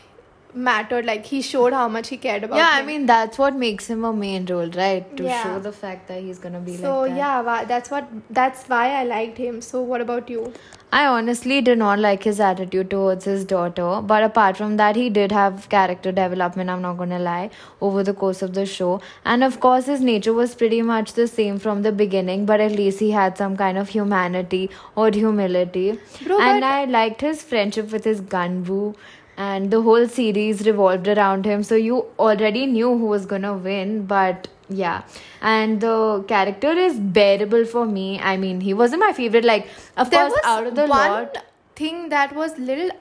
mattered. 0.55 1.05
Like 1.05 1.25
he 1.25 1.41
showed 1.41 1.73
how 1.73 1.87
much 1.87 2.09
he 2.09 2.17
cared 2.17 2.43
about. 2.43 2.57
Yeah, 2.57 2.69
I 2.73 2.83
mean 2.83 3.05
that's 3.05 3.37
what 3.37 3.55
makes 3.55 3.87
him 3.87 4.03
a 4.03 4.13
main 4.13 4.45
role, 4.45 4.69
right? 4.69 5.15
To 5.17 5.23
Yeah. 5.23 5.43
show 5.43 5.59
the 5.59 5.71
fact 5.71 6.07
that 6.07 6.21
he's 6.21 6.39
gonna 6.39 6.59
be 6.59 6.75
so 6.77 7.01
like 7.01 7.09
that. 7.11 7.17
yeah 7.17 7.63
that's 7.65 7.91
what 7.91 8.07
that's 8.29 8.67
why 8.67 8.83
i 8.99 9.03
liked 9.03 9.37
him 9.37 9.61
so 9.61 9.81
what 9.81 10.01
about 10.01 10.29
you 10.29 10.53
I 10.95 11.07
honestly 11.07 11.59
did 11.59 11.79
not 11.79 11.97
like 11.97 12.21
his 12.21 12.39
attitude 12.39 12.91
towards 12.91 13.25
his 13.25 13.45
daughter, 13.45 13.99
but 14.09 14.21
apart 14.21 14.57
from 14.57 14.77
that, 14.77 14.95
he 14.95 15.09
did 15.09 15.31
have 15.31 15.67
character 15.67 16.11
development, 16.11 16.69
I'm 16.69 16.83
not 16.83 16.99
gonna 16.99 17.17
lie, 17.17 17.49
over 17.81 18.03
the 18.03 18.13
course 18.13 18.43
of 18.43 18.53
the 18.53 18.67
show. 18.67 19.01
And 19.25 19.43
of 19.43 19.59
course, 19.59 19.87
his 19.87 20.01
nature 20.01 20.33
was 20.33 20.53
pretty 20.53 20.83
much 20.83 21.13
the 21.13 21.27
same 21.27 21.57
from 21.57 21.81
the 21.81 21.91
beginning, 21.91 22.45
but 22.45 22.61
at 22.61 22.73
least 22.73 22.99
he 22.99 23.09
had 23.09 23.39
some 23.39 23.57
kind 23.57 23.79
of 23.79 23.89
humanity 23.89 24.69
or 24.95 25.09
humility. 25.09 25.99
Bro, 26.27 26.39
and 26.39 26.63
I 26.63 26.85
liked 26.85 27.21
his 27.21 27.41
friendship 27.41 27.91
with 27.91 28.03
his 28.03 28.21
gganbu. 28.21 28.93
And 29.37 29.71
the 29.71 29.81
whole 29.81 30.07
series 30.07 30.65
revolved 30.65 31.07
around 31.07 31.45
him, 31.45 31.63
so 31.63 31.75
you 31.75 32.05
already 32.19 32.65
knew 32.65 32.89
who 32.97 33.05
was 33.05 33.25
gonna 33.25 33.53
win, 33.55 34.05
but 34.05 34.47
yeah. 34.69 35.03
And 35.41 35.81
the 35.81 36.23
character 36.27 36.71
is 36.71 36.99
bearable 36.99 37.65
for 37.65 37.85
me. 37.85 38.19
I 38.19 38.37
mean 38.37 38.61
he 38.61 38.73
wasn't 38.73 39.01
my 39.01 39.11
favorite. 39.13 39.43
Like 39.45 39.67
of 39.97 40.09
there 40.11 40.27
course 40.27 40.33
was 40.33 40.45
out 40.45 40.67
of 40.67 40.75
the 40.75 40.85
one 40.85 41.11
lot. 41.11 41.37
thing 41.75 42.09
that 42.09 42.35
was 42.35 42.57
little 42.59 42.91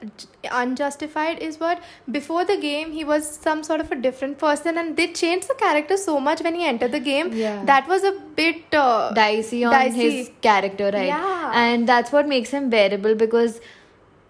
unjustified 0.51 1.39
is 1.39 1.59
what 1.59 1.81
before 2.11 2.43
the 2.45 2.57
game 2.57 2.91
he 2.91 3.03
was 3.03 3.27
some 3.29 3.63
sort 3.63 3.79
of 3.79 3.91
a 3.91 3.95
different 3.95 4.37
person 4.37 4.77
and 4.77 4.97
they 4.97 5.07
changed 5.13 5.47
the 5.47 5.53
character 5.55 5.95
so 5.97 6.19
much 6.19 6.41
when 6.41 6.55
he 6.55 6.65
entered 6.65 6.91
the 6.91 6.99
game. 6.99 7.31
Yeah. 7.33 7.63
that 7.65 7.87
was 7.87 8.03
a 8.03 8.11
bit 8.35 8.73
uh, 8.73 9.11
dicey 9.13 9.63
on 9.63 9.71
dicey. 9.71 10.09
his 10.17 10.31
character 10.41 10.85
right? 10.93 11.07
Yeah. 11.07 11.51
and 11.53 11.87
that's 11.87 12.11
what 12.11 12.27
makes 12.27 12.49
him 12.49 12.69
bearable 12.69 13.15
because 13.15 13.61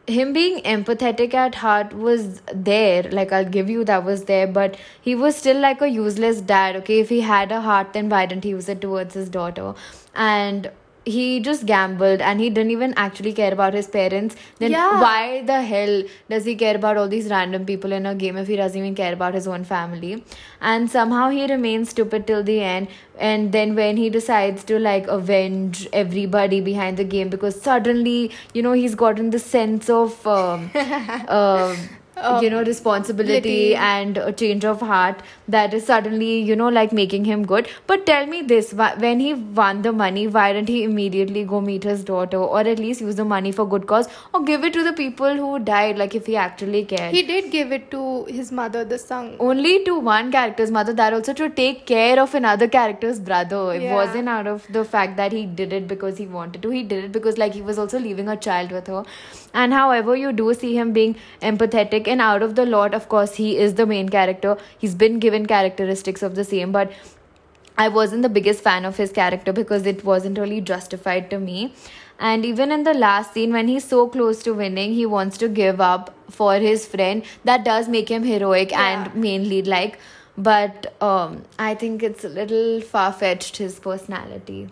him 0.06 0.34
being 0.34 0.62
empathetic 0.64 1.34
at 1.34 1.56
heart 1.56 1.94
was 1.94 2.42
there 2.54 3.04
like 3.04 3.32
i'll 3.32 3.50
give 3.50 3.70
you 3.70 3.86
that 3.86 4.04
was 4.04 4.26
there 4.26 4.46
but 4.46 4.76
he 5.02 5.16
was 5.16 5.36
still 5.36 5.58
like 5.58 5.82
a 5.82 5.88
useless 5.88 6.42
dad 6.42 6.76
okay? 6.76 7.00
If 7.00 7.10
he 7.10 7.22
had 7.22 7.52
a 7.52 7.62
heart 7.62 7.94
then 7.94 8.10
why 8.10 8.26
didn't 8.26 8.44
he 8.44 8.50
use 8.50 8.68
it 8.68 8.82
towards 8.82 9.14
his 9.14 9.30
daughter? 9.30 9.74
And 10.14 10.70
he 11.06 11.40
just 11.40 11.66
gambled 11.66 12.22
and 12.22 12.40
he 12.40 12.50
didn't 12.50 12.72
even 12.72 12.94
actually 12.96 13.34
care 13.34 13.52
about 13.52 13.74
his 13.74 13.88
parents 13.88 14.36
then 14.60 14.72
Yeah. 14.72 15.02
why 15.02 15.42
the 15.46 15.62
hell 15.62 16.04
does 16.30 16.46
he 16.46 16.56
care 16.56 16.76
about 16.76 16.98
all 16.98 17.08
these 17.08 17.30
random 17.30 17.66
people 17.66 17.92
in 17.92 18.06
a 18.06 18.16
game 18.16 18.38
if 18.38 18.48
he 18.48 18.56
doesn't 18.56 18.80
even 18.80 18.96
care 18.96 19.14
about 19.14 19.34
his 19.34 19.48
own 19.48 19.64
family 19.66 20.24
and 20.62 20.90
somehow 20.90 21.30
he 21.30 21.46
remains 21.48 21.90
stupid 21.90 22.26
till 22.28 22.44
the 22.44 22.60
end 22.62 22.88
and 23.18 23.52
then 23.52 23.76
when 23.76 23.98
he 23.98 24.10
decides 24.10 24.64
to 24.64 24.80
like 24.80 25.08
avenge 25.08 25.88
everybody 25.92 26.62
behind 26.62 26.98
the 26.98 27.04
game 27.04 27.30
because 27.30 27.62
suddenly 27.62 28.32
you 28.54 28.62
know 28.62 28.72
he's 28.72 28.96
gotten 28.96 29.30
the 29.32 29.40
sense 29.40 29.90
of 29.90 30.26
um, 30.26 30.72
uh, 30.76 31.76
Um, 32.15 32.43
you 32.43 32.50
know 32.51 32.62
responsibility 32.63 33.75
and 33.75 34.17
a 34.17 34.32
change 34.32 34.63
of 34.63 34.82
heart 34.82 35.22
that 35.48 35.74
is 35.74 35.86
suddenly 35.86 36.39
you 36.50 36.55
know 36.55 36.70
like 36.70 36.93
making 36.93 37.25
him 37.25 37.43
good. 37.46 37.67
But 37.88 38.05
tell 38.05 38.27
me 38.27 38.41
this 38.43 38.72
when 38.74 39.20
he 39.20 39.34
won 39.34 39.82
the 39.82 39.91
money 39.91 40.27
why 40.27 40.53
didn't 40.53 40.70
he 40.70 40.84
immediately 40.84 41.43
go 41.43 41.60
meet 41.60 41.84
his 41.84 42.03
daughter 42.03 42.38
or 42.38 42.60
at 42.60 42.77
least 42.77 43.01
use 43.01 43.15
the 43.15 43.25
money 43.25 43.51
for 43.51 43.67
good 43.67 43.88
cause 43.88 44.08
or 44.34 44.43
give 44.43 44.63
it 44.63 44.74
to 44.74 44.84
the 44.84 44.93
people 44.93 45.36
who 45.36 45.58
died 45.58 45.98
like 45.98 46.13
if 46.13 46.27
he 46.27 46.36
actually 46.36 46.86
cared? 46.86 47.13
He 47.15 47.24
did 47.24 47.50
give 47.51 47.72
it 47.72 47.89
to 47.91 48.25
his 48.25 48.51
mother 48.51 48.86
the 48.86 49.00
song 49.00 49.36
only 49.39 49.84
to 49.86 50.00
one 50.00 50.32
character's 50.32 50.70
mother 50.70 50.93
that 50.93 51.13
also 51.13 51.34
to 51.34 51.50
take 51.50 51.88
care 51.88 52.20
of 52.20 52.36
another 52.36 52.67
character's 52.67 53.20
brother. 53.20 53.74
It 53.74 53.82
Yeah. 53.82 53.96
wasn't 53.96 54.29
out 54.29 54.46
of 54.46 54.67
the 54.70 54.86
fact 54.86 55.17
that 55.17 55.32
he 55.32 55.46
did 55.48 55.74
it 55.74 55.88
because 55.88 56.20
he 56.20 56.27
wanted 56.27 56.62
to. 56.62 56.70
He 56.70 56.84
did 56.84 57.05
it 57.05 57.12
because 57.12 57.38
like 57.39 57.53
he 57.53 57.62
was 57.63 57.79
also 57.79 58.00
leaving 58.00 58.29
a 58.29 58.38
child 58.38 58.72
with 58.72 58.88
her 58.88 59.03
and 59.54 59.74
however 59.74 60.16
you 60.16 60.32
do 60.32 60.54
see 60.54 60.76
him 60.76 60.92
being 60.94 61.16
empathetic 61.42 62.08
and 62.08 62.22
out 62.28 62.42
of 62.44 62.56
the 62.56 62.66
lot 62.66 62.94
of 62.94 63.08
course 63.10 63.36
he 63.36 63.58
is 63.66 63.76
the 63.82 63.86
main 63.86 64.10
character 64.10 64.58
he's 64.78 64.96
been 64.96 65.20
given 65.20 65.46
characteristics 65.46 66.24
of 66.24 66.36
the 66.36 66.44
same 66.44 66.72
but 66.72 66.92
I 67.78 67.88
wasn't 67.88 68.22
the 68.22 68.30
biggest 68.30 68.62
fan 68.64 68.86
of 68.86 68.98
his 68.98 69.12
character 69.12 69.52
because 69.52 69.86
it 69.88 70.04
wasn't 70.06 70.38
really 70.38 70.62
justified 70.62 71.30
to 71.32 71.40
me. 71.40 71.74
And 72.20 72.46
even 72.46 72.72
in 72.72 72.84
the 72.84 72.94
last 72.94 73.34
scene, 73.34 73.52
when 73.52 73.68
he's 73.68 73.84
so 73.84 74.08
close 74.08 74.44
to 74.44 74.54
winning, 74.54 74.94
he 74.94 75.08
wants 75.08 75.40
to 75.40 75.50
give 75.50 75.82
up 75.82 76.14
for 76.30 76.54
his 76.56 76.86
friend. 76.86 77.24
That 77.44 77.66
does 77.66 77.90
make 77.90 78.10
him 78.10 78.24
heroic 78.24 78.70
Yeah. 78.70 79.06
and 79.06 79.16
mainly 79.16 79.64
like. 79.64 79.98
But 80.38 80.94
um, 81.02 81.46
I 81.58 81.74
think 81.74 82.04
it's 82.04 82.24
a 82.24 82.30
little 82.30 82.80
far 82.82 83.12
fetched, 83.12 83.58
his 83.58 83.80
personality. 83.80 84.70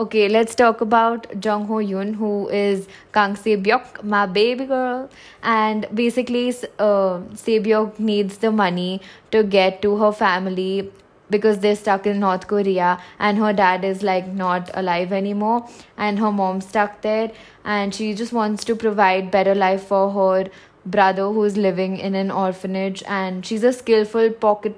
Okay, 0.00 0.30
let's 0.30 0.54
talk 0.54 0.80
about 0.80 1.26
Jung 1.44 1.66
Ho 1.66 1.74
Yoon, 1.74 2.14
who 2.14 2.48
is 2.48 2.88
Kang 3.12 3.36
Se-byuk, 3.36 4.02
my 4.02 4.24
baby 4.24 4.64
girl. 4.64 5.10
And 5.42 5.86
basically, 5.92 6.54
uh, 6.78 7.20
Se-byuk 7.34 7.98
needs 7.98 8.38
the 8.38 8.50
money 8.50 9.02
to 9.30 9.42
get 9.42 9.82
to 9.82 9.98
her 9.98 10.10
family 10.10 10.90
because 11.28 11.58
they're 11.58 11.76
stuck 11.76 12.06
in 12.06 12.18
North 12.18 12.46
Korea 12.46 12.98
and 13.18 13.36
her 13.36 13.52
dad 13.52 13.84
is 13.84 14.02
like 14.02 14.26
not 14.26 14.70
alive 14.72 15.12
anymore. 15.12 15.68
And 15.98 16.18
her 16.18 16.32
mom's 16.32 16.66
stuck 16.66 17.02
there. 17.02 17.30
And 17.62 17.94
she 17.94 18.14
just 18.14 18.32
wants 18.32 18.64
to 18.64 18.74
provide 18.74 19.30
better 19.30 19.54
life 19.54 19.82
for 19.82 20.10
her 20.12 20.50
brother 20.86 21.30
who's 21.30 21.58
living 21.58 21.98
in 21.98 22.14
an 22.14 22.30
orphanage. 22.30 23.02
And 23.06 23.44
she's 23.44 23.62
a 23.64 23.72
skillful 23.74 24.30
pocket 24.30 24.76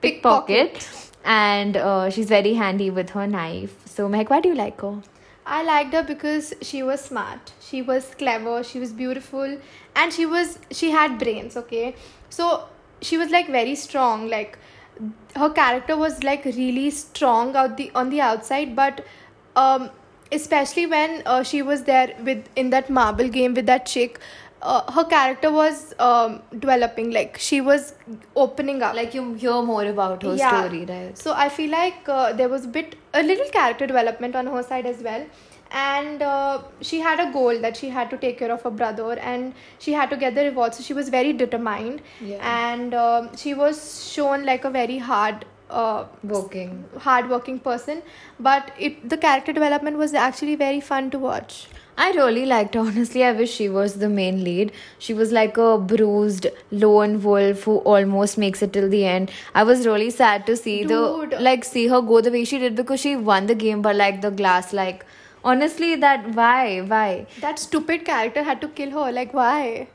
pickpocket. 0.00 0.88
And 1.22 1.76
uh, 1.76 2.08
she's 2.08 2.28
very 2.28 2.54
handy 2.54 2.88
with 2.88 3.10
her 3.10 3.26
knife. 3.26 3.87
So 3.98 4.08
Meg, 4.08 4.30
why 4.30 4.40
do 4.40 4.48
you 4.50 4.54
like 4.54 4.80
her? 4.80 5.02
I 5.44 5.64
liked 5.64 5.92
her 5.92 6.04
because 6.04 6.54
she 6.62 6.84
was 6.84 7.00
smart, 7.00 7.52
she 7.60 7.82
was 7.82 8.14
clever, 8.16 8.62
she 8.62 8.78
was 8.78 8.92
beautiful, 8.92 9.58
and 9.96 10.12
she 10.12 10.24
was 10.24 10.60
she 10.70 10.90
had 10.92 11.18
brains. 11.22 11.56
Okay, 11.56 11.96
so 12.30 12.68
she 13.02 13.18
was 13.22 13.32
like 13.32 13.48
very 13.48 13.74
strong. 13.74 14.28
Like 14.28 14.56
her 15.34 15.50
character 15.50 15.96
was 15.96 16.22
like 16.22 16.44
really 16.44 16.90
strong 16.90 17.56
out 17.56 17.76
the 17.76 17.90
on 18.02 18.10
the 18.10 18.20
outside, 18.20 18.76
but 18.76 19.04
um, 19.56 19.90
especially 20.30 20.86
when 20.86 21.22
uh, 21.26 21.42
she 21.42 21.62
was 21.72 21.82
there 21.90 22.14
with 22.30 22.48
in 22.54 22.70
that 22.76 22.88
marble 22.88 23.28
game 23.40 23.54
with 23.62 23.66
that 23.66 23.84
chick. 23.96 24.20
Uh, 24.62 24.90
her 24.92 25.04
character 25.04 25.50
was 25.50 25.94
um, 25.98 26.42
developing. 26.58 27.10
Like 27.10 27.38
she 27.38 27.60
was 27.60 27.94
opening 28.36 28.82
up. 28.82 28.94
Like 28.94 29.14
you 29.14 29.34
hear 29.34 29.60
more 29.62 29.84
about 29.84 30.22
her 30.22 30.34
Yeah. 30.34 30.64
story, 30.64 30.84
right? 30.84 31.16
So 31.16 31.32
I 31.32 31.48
feel 31.48 31.70
like 31.70 32.08
uh, 32.08 32.32
there 32.32 32.48
was 32.48 32.64
a 32.64 32.68
bit, 32.68 32.96
a 33.14 33.22
little 33.22 33.48
character 33.50 33.86
development 33.86 34.34
on 34.36 34.46
her 34.46 34.62
side 34.62 34.86
as 34.86 35.02
well. 35.02 35.26
And 35.70 36.22
uh, 36.22 36.62
she 36.80 36.98
had 37.00 37.20
a 37.20 37.30
goal 37.30 37.58
that 37.60 37.76
she 37.76 37.90
had 37.90 38.08
to 38.10 38.16
take 38.16 38.38
care 38.38 38.50
of 38.50 38.62
her 38.62 38.70
brother 38.70 39.12
and 39.18 39.52
she 39.78 39.92
had 39.92 40.08
to 40.10 40.16
get 40.16 40.34
the 40.34 40.44
reward. 40.44 40.74
So 40.74 40.82
she 40.82 40.94
was 40.94 41.10
very 41.10 41.34
determined. 41.34 42.00
Yeah. 42.22 42.38
And 42.70 42.94
um, 42.94 43.36
she 43.36 43.52
was 43.52 44.10
shown 44.10 44.46
like 44.46 44.64
a 44.64 44.70
very 44.70 44.96
hard, 44.96 45.44
uh, 45.70 46.04
Working. 46.22 46.84
hard-working 46.98 47.58
person. 47.60 48.02
But 48.38 48.72
it 48.78 49.08
the 49.08 49.16
character 49.16 49.52
development 49.52 49.98
was 49.98 50.14
actually 50.14 50.54
very 50.56 50.80
fun 50.80 51.10
to 51.10 51.18
watch. 51.18 51.68
I 52.00 52.10
really 52.12 52.46
liked 52.46 52.74
her. 52.74 52.80
Honestly, 52.80 53.24
I 53.24 53.32
wish 53.32 53.52
she 53.52 53.68
was 53.68 53.94
the 54.02 54.08
main 54.08 54.44
lead. 54.44 54.70
She 54.98 55.14
was 55.14 55.32
like 55.32 55.56
a 55.56 55.78
bruised 55.78 56.46
lone 56.70 57.20
wolf 57.22 57.64
who 57.64 57.78
almost 57.94 58.38
makes 58.38 58.62
it 58.62 58.72
till 58.72 58.88
the 58.88 59.04
end. 59.04 59.32
I 59.54 59.64
was 59.64 59.84
really 59.86 60.10
sad 60.10 60.46
to 60.46 60.56
see 60.56 60.76
Dude. 60.84 61.32
the 61.32 61.40
like 61.40 61.64
see 61.64 61.88
her 61.88 62.00
go 62.00 62.20
the 62.20 62.30
way 62.30 62.44
she 62.44 62.58
did 62.58 62.76
because 62.76 63.00
she 63.00 63.16
won 63.16 63.46
the 63.46 63.56
game, 63.56 63.82
but 63.82 63.96
like 63.96 64.20
the 64.20 64.30
glass, 64.30 64.72
like 64.72 65.04
honestly, 65.44 65.94
that 65.96 66.32
why 66.36 66.80
why 66.80 67.26
That 67.40 67.58
stupid 67.58 68.04
character 68.04 68.42
had 68.44 68.60
to 68.60 68.68
kill 68.68 68.90
her. 69.00 69.10
Like 69.12 69.34
why? 69.34 69.88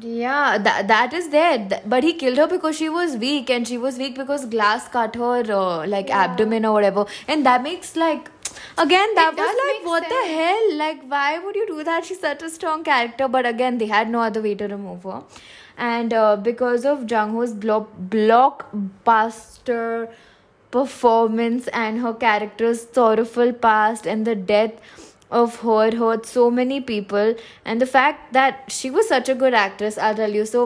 Yeah 0.00 0.58
that 0.58 0.88
that 0.88 1.12
is 1.12 1.28
there. 1.28 1.68
But 1.86 2.02
he 2.02 2.12
killed 2.14 2.38
her 2.38 2.46
because 2.46 2.76
she 2.76 2.88
was 2.88 3.16
weak 3.16 3.50
and 3.50 3.66
she 3.66 3.78
was 3.78 3.98
weak 3.98 4.16
because 4.16 4.46
glass 4.46 4.88
cut 4.88 5.14
her 5.14 5.42
uh, 5.52 5.86
like 5.86 6.08
Yeah. 6.08 6.24
abdomen 6.24 6.64
or 6.64 6.72
whatever. 6.72 7.06
And 7.28 7.46
that 7.46 7.62
makes 7.62 7.94
like 7.96 8.30
again 8.78 9.14
that 9.14 9.34
It 9.36 9.38
was 9.38 9.56
like 9.64 9.86
what 9.86 10.08
the 10.08 10.34
hell? 10.34 10.76
Like 10.76 11.02
why 11.08 11.38
would 11.38 11.54
you 11.54 11.66
do 11.66 11.84
that? 11.84 12.04
She's 12.04 12.20
such 12.20 12.42
a 12.42 12.50
strong 12.50 12.82
character 12.84 13.28
but 13.28 13.46
again 13.46 13.78
they 13.78 13.86
had 13.86 14.10
no 14.10 14.20
other 14.20 14.42
way 14.42 14.54
to 14.56 14.66
remove 14.66 15.04
her. 15.04 15.22
And 15.76 16.12
uh, 16.12 16.36
because 16.36 16.84
of 16.84 17.10
Jung 17.10 17.32
Ho's 17.32 17.52
block 17.52 17.88
blockbuster 19.04 20.08
performance 20.70 21.68
and 21.68 22.00
her 22.00 22.14
character's 22.14 22.86
sorrowful 22.92 23.52
past 23.52 24.06
and 24.06 24.26
the 24.26 24.34
death 24.34 24.72
of 25.42 25.60
her 25.66 25.90
hurt 26.00 26.26
so 26.32 26.50
many 26.58 26.80
people. 26.90 27.34
And 27.64 27.80
the 27.84 27.86
fact 27.94 28.32
that 28.38 28.64
she 28.78 28.90
was 28.98 29.08
such 29.14 29.28
a 29.28 29.34
good 29.44 29.54
actress 29.62 29.98
i'll 30.08 30.14
tell 30.24 30.32
you. 30.40 30.44
So 30.50 30.64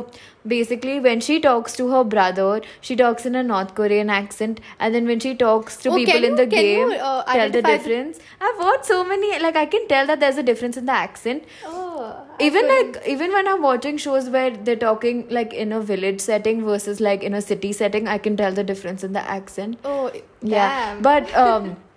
basically 0.52 0.98
when 1.06 1.20
she 1.28 1.38
talks 1.46 1.74
to 1.78 1.86
her 1.92 2.02
brother 2.12 2.60
she 2.88 2.96
talks 3.00 3.26
in 3.30 3.34
a 3.40 3.42
north 3.48 3.74
korean 3.80 4.10
accent. 4.18 4.60
And 4.78 4.94
then 4.98 5.06
when 5.12 5.20
she 5.26 5.34
talks 5.44 5.76
to 5.84 5.90
Oh, 5.90 5.96
people 5.96 6.22
in 6.30 6.30
you- 6.30 6.36
the 6.42 6.46
can 6.54 6.64
you, 6.64 6.90
game 6.90 6.92
uh, 6.92 7.24
tell 7.24 7.24
the 7.24 7.30
identify 7.38 7.72
the- 7.72 7.78
difference. 7.78 8.20
I've 8.40 8.58
watched 8.66 8.86
so 8.92 8.98
many 9.12 9.32
like 9.46 9.56
i 9.64 9.66
can 9.76 9.88
tell 9.94 10.06
that 10.12 10.20
there's 10.26 10.38
a 10.44 10.46
difference 10.52 10.76
in 10.84 10.86
the 10.92 10.96
accent. 11.00 11.44
Oh, 11.66 12.14
even 12.48 12.66
couldn't. 12.68 12.96
like 12.96 13.08
even 13.16 13.32
when 13.38 13.48
i'm 13.52 13.62
watching 13.62 13.96
shows 14.06 14.28
where 14.38 14.50
they're 14.68 14.82
talking 14.84 15.26
like 15.40 15.52
in 15.66 15.72
a 15.72 15.80
village 15.92 16.20
setting 16.28 16.64
versus 16.70 17.00
like 17.06 17.24
in 17.32 17.34
a 17.42 17.42
city 17.46 17.72
setting 17.82 18.06
i 18.16 18.16
can 18.26 18.36
tell 18.44 18.52
the 18.62 18.64
difference 18.72 19.02
in 19.10 19.12
the 19.20 19.24
accent. 19.38 19.78
Oh, 19.84 20.10
yeah. 20.14 20.70
damn. 20.94 21.02
but 21.02 21.34
um 21.46 21.76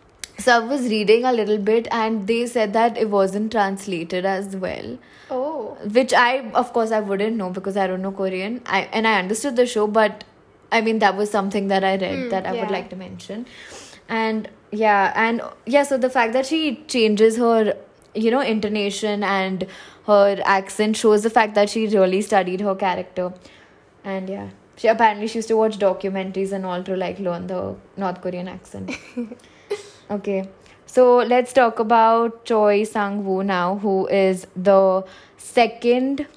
so 0.43 0.53
i 0.55 0.59
was 0.71 0.83
reading 0.93 1.25
a 1.25 1.31
little 1.37 1.57
bit 1.69 1.87
and 1.99 2.27
they 2.27 2.45
said 2.53 2.73
that 2.73 2.97
it 2.97 3.09
wasn't 3.09 3.51
translated 3.51 4.25
as 4.25 4.55
well. 4.55 4.97
Oh, 5.29 5.77
which 5.97 6.13
i 6.13 6.29
of 6.61 6.73
course 6.77 6.91
i 6.91 6.99
wouldn't 7.11 7.37
know 7.41 7.49
because 7.59 7.77
i 7.77 7.87
don't 7.87 8.01
know 8.01 8.11
korean. 8.11 8.61
I 8.65 8.81
and 8.99 9.07
i 9.07 9.17
understood 9.19 9.55
the 9.55 9.65
show 9.65 9.87
but 9.87 10.23
i 10.71 10.81
mean 10.81 10.99
that 10.99 11.15
was 11.17 11.29
something 11.37 11.67
that 11.73 11.83
i 11.83 11.95
read 11.95 12.17
Hmm, 12.23 12.29
that 12.29 12.45
i 12.47 12.53
would 12.59 12.71
like 12.71 12.89
to 12.89 12.95
mention. 12.95 13.45
And 14.09 14.49
yeah 14.71 15.13
and 15.15 15.41
yeah 15.65 15.83
so 15.83 15.97
the 15.97 16.09
fact 16.09 16.33
that 16.33 16.45
she 16.45 16.61
changes 16.95 17.37
her 17.37 17.75
you 18.15 18.31
know 18.31 18.41
intonation 18.41 19.23
and 19.23 19.67
her 20.07 20.41
accent 20.45 20.97
shows 20.97 21.23
the 21.23 21.29
fact 21.29 21.55
that 21.55 21.69
she 21.69 21.87
really 21.87 22.21
studied 22.21 22.61
her 22.61 22.75
character. 22.75 23.31
And 24.03 24.29
yeah. 24.29 24.49
She 24.77 24.87
apparently 24.87 25.27
she 25.27 25.37
used 25.37 25.47
to 25.49 25.55
watch 25.57 25.77
documentaries 25.77 26.51
and 26.51 26.65
all 26.65 26.83
to 26.83 26.95
like 26.97 27.19
learn 27.19 27.45
the 27.47 27.75
north 28.03 28.19
korean 28.21 28.47
accent 28.47 28.91
Okay, 30.11 30.43
so 30.85 31.17
let's 31.19 31.53
talk 31.53 31.79
about 31.79 32.43
Choi 32.45 32.83
Sang 32.83 33.23
Woo 33.25 33.43
now, 33.43 33.77
who 33.77 34.07
is 34.07 34.45
the 34.55 35.03
second 35.37 36.27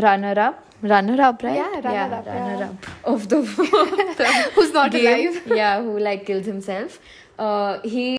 runner 0.00 0.34
up. 0.40 0.66
Runner 0.82 1.20
up, 1.20 1.42
right? 1.42 1.56
Yeah, 1.56 1.80
runner-up, 1.86 2.24
yeah. 2.24 2.70
up 2.70 2.86
of 3.04 3.28
the, 3.28 3.42
Who's 4.54 4.72
not 4.72 4.90
game. 4.92 5.28
alive. 5.28 5.42
yeah, 5.48 5.82
who 5.82 5.98
like 5.98 6.24
kills 6.24 6.46
himself. 6.46 6.98
Uh, 7.38 7.80
he 7.82 8.16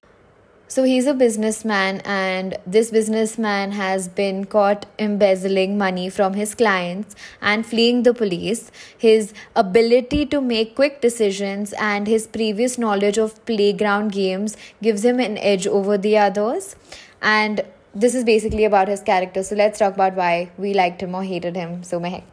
so 0.72 0.84
he's 0.84 1.06
a 1.06 1.14
businessman, 1.14 1.98
and 2.06 2.58
this 2.66 2.92
businessman 2.92 3.74
has 3.74 4.08
been 4.08 4.46
caught 4.46 4.86
embezzling 4.98 5.78
money 5.78 6.10
from 6.10 6.34
his 6.34 6.56
clients 6.56 7.14
and 7.42 7.66
fleeing 7.66 8.04
the 8.04 8.14
police. 8.14 8.72
His 8.98 9.34
ability 9.54 10.28
to 10.28 10.40
make 10.40 10.76
quick 10.76 11.02
decisions 11.02 11.74
and 11.74 12.08
his 12.08 12.26
previous 12.26 12.78
knowledge 12.78 13.18
of 13.18 13.46
playground 13.46 14.14
games 14.14 14.56
gives 14.82 15.04
him 15.04 15.20
an 15.20 15.38
edge 15.40 15.68
over 15.68 15.98
the 15.98 16.18
others. 16.18 16.78
And 17.22 17.66
this 17.94 18.16
is 18.16 18.24
basically 18.24 18.64
about 18.64 18.88
his 18.88 19.02
character. 19.02 19.44
So 19.44 19.56
let's 19.58 19.78
talk 19.78 19.94
about 19.94 20.16
why 20.16 20.52
we 20.58 20.74
liked 20.74 21.04
him 21.04 21.14
or 21.14 21.26
hated 21.26 21.58
him. 21.58 21.84
So 21.84 22.00
Mehek. 22.00 22.24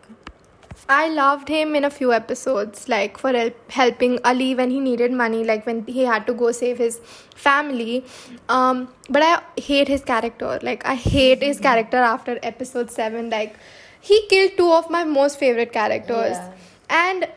I 0.91 1.09
loved 1.09 1.49
him 1.49 1.75
in 1.75 1.85
a 1.85 1.91
few 1.91 2.13
episodes, 2.15 2.89
like 2.89 3.19
for 3.19 3.33
help, 3.33 3.71
helping 3.71 4.19
Ali 4.25 4.55
when 4.55 4.71
he 4.71 4.81
needed 4.81 5.13
money, 5.13 5.45
like 5.45 5.67
when 5.67 5.85
he 5.87 6.05
had 6.05 6.27
to 6.29 6.33
go 6.33 6.51
save 6.51 6.79
his 6.79 6.99
family. 7.37 8.05
Um, 8.49 8.89
but 9.11 9.23
I 9.23 9.43
hate 9.61 9.89
his 9.89 10.03
character. 10.03 10.59
Like 10.63 10.87
I 10.87 10.95
hate 10.95 11.43
his 11.43 11.61
character 11.61 11.99
after 11.99 12.39
episode 12.43 12.91
seven. 12.91 13.29
Like 13.29 13.57
he 14.01 14.27
killed 14.29 14.53
two 14.57 14.73
of 14.73 14.89
my 14.89 15.05
most 15.05 15.39
favorite 15.39 15.73
characters, 15.73 16.37
Yeah. 16.37 16.53
and 16.89 17.29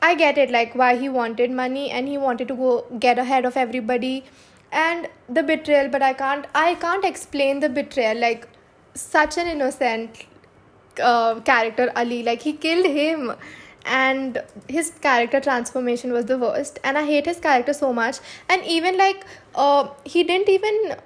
I 0.00 0.14
get 0.14 0.38
it, 0.38 0.50
like 0.50 0.74
why 0.76 0.96
he 0.96 1.08
wanted 1.08 1.50
money 1.50 1.90
and 1.90 2.06
he 2.06 2.16
wanted 2.16 2.46
to 2.48 2.54
go 2.54 2.86
get 3.00 3.18
ahead 3.18 3.44
of 3.44 3.56
everybody, 3.56 4.24
and 4.70 5.08
the 5.28 5.42
betrayal. 5.42 5.88
But 5.88 6.02
I 6.02 6.12
can't, 6.12 6.46
I 6.54 6.74
can't 6.76 7.04
explain 7.04 7.58
the 7.58 7.68
betrayal. 7.68 8.18
Like 8.18 8.46
such 8.94 9.36
an 9.36 9.48
innocent 9.48 10.26
uh, 10.98 11.40
character 11.40 11.92
Ali. 11.96 12.22
Like 12.22 12.42
he 12.42 12.52
killed 12.52 12.86
him, 12.86 13.32
and 13.84 14.42
his 14.68 14.90
character 15.00 15.40
transformation 15.40 16.12
was 16.12 16.26
the 16.26 16.38
worst. 16.38 16.78
And 16.84 16.98
I 16.98 17.04
hate 17.04 17.26
his 17.26 17.38
character 17.38 17.72
so 17.72 17.92
much. 17.92 18.18
And 18.48 18.64
even 18.64 18.98
like 18.98 19.24
uh, 19.54 19.88
he 20.04 20.24
didn't 20.24 20.48
even 20.48 20.96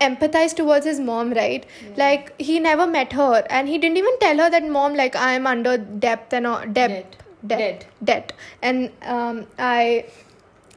empathize 0.00 0.54
towards 0.54 0.84
his 0.84 0.98
mom 1.00 1.32
right 1.32 1.64
like 1.96 2.38
he 2.40 2.58
never 2.58 2.86
met 2.86 3.12
her 3.12 3.44
and 3.48 3.68
he 3.68 3.78
didn't 3.78 3.96
even 3.96 4.18
tell 4.18 4.36
her 4.38 4.50
that 4.50 4.68
mom 4.68 4.94
like 4.94 5.14
i 5.16 5.32
am 5.32 5.46
under 5.46 5.78
debt 5.78 6.26
and 6.32 6.46
all 6.46 6.66
debt 6.66 7.16
Debt. 7.46 7.58
debt 7.58 7.86
Debt. 8.02 8.32
and 8.60 8.90
um, 9.02 9.46
i 9.58 10.04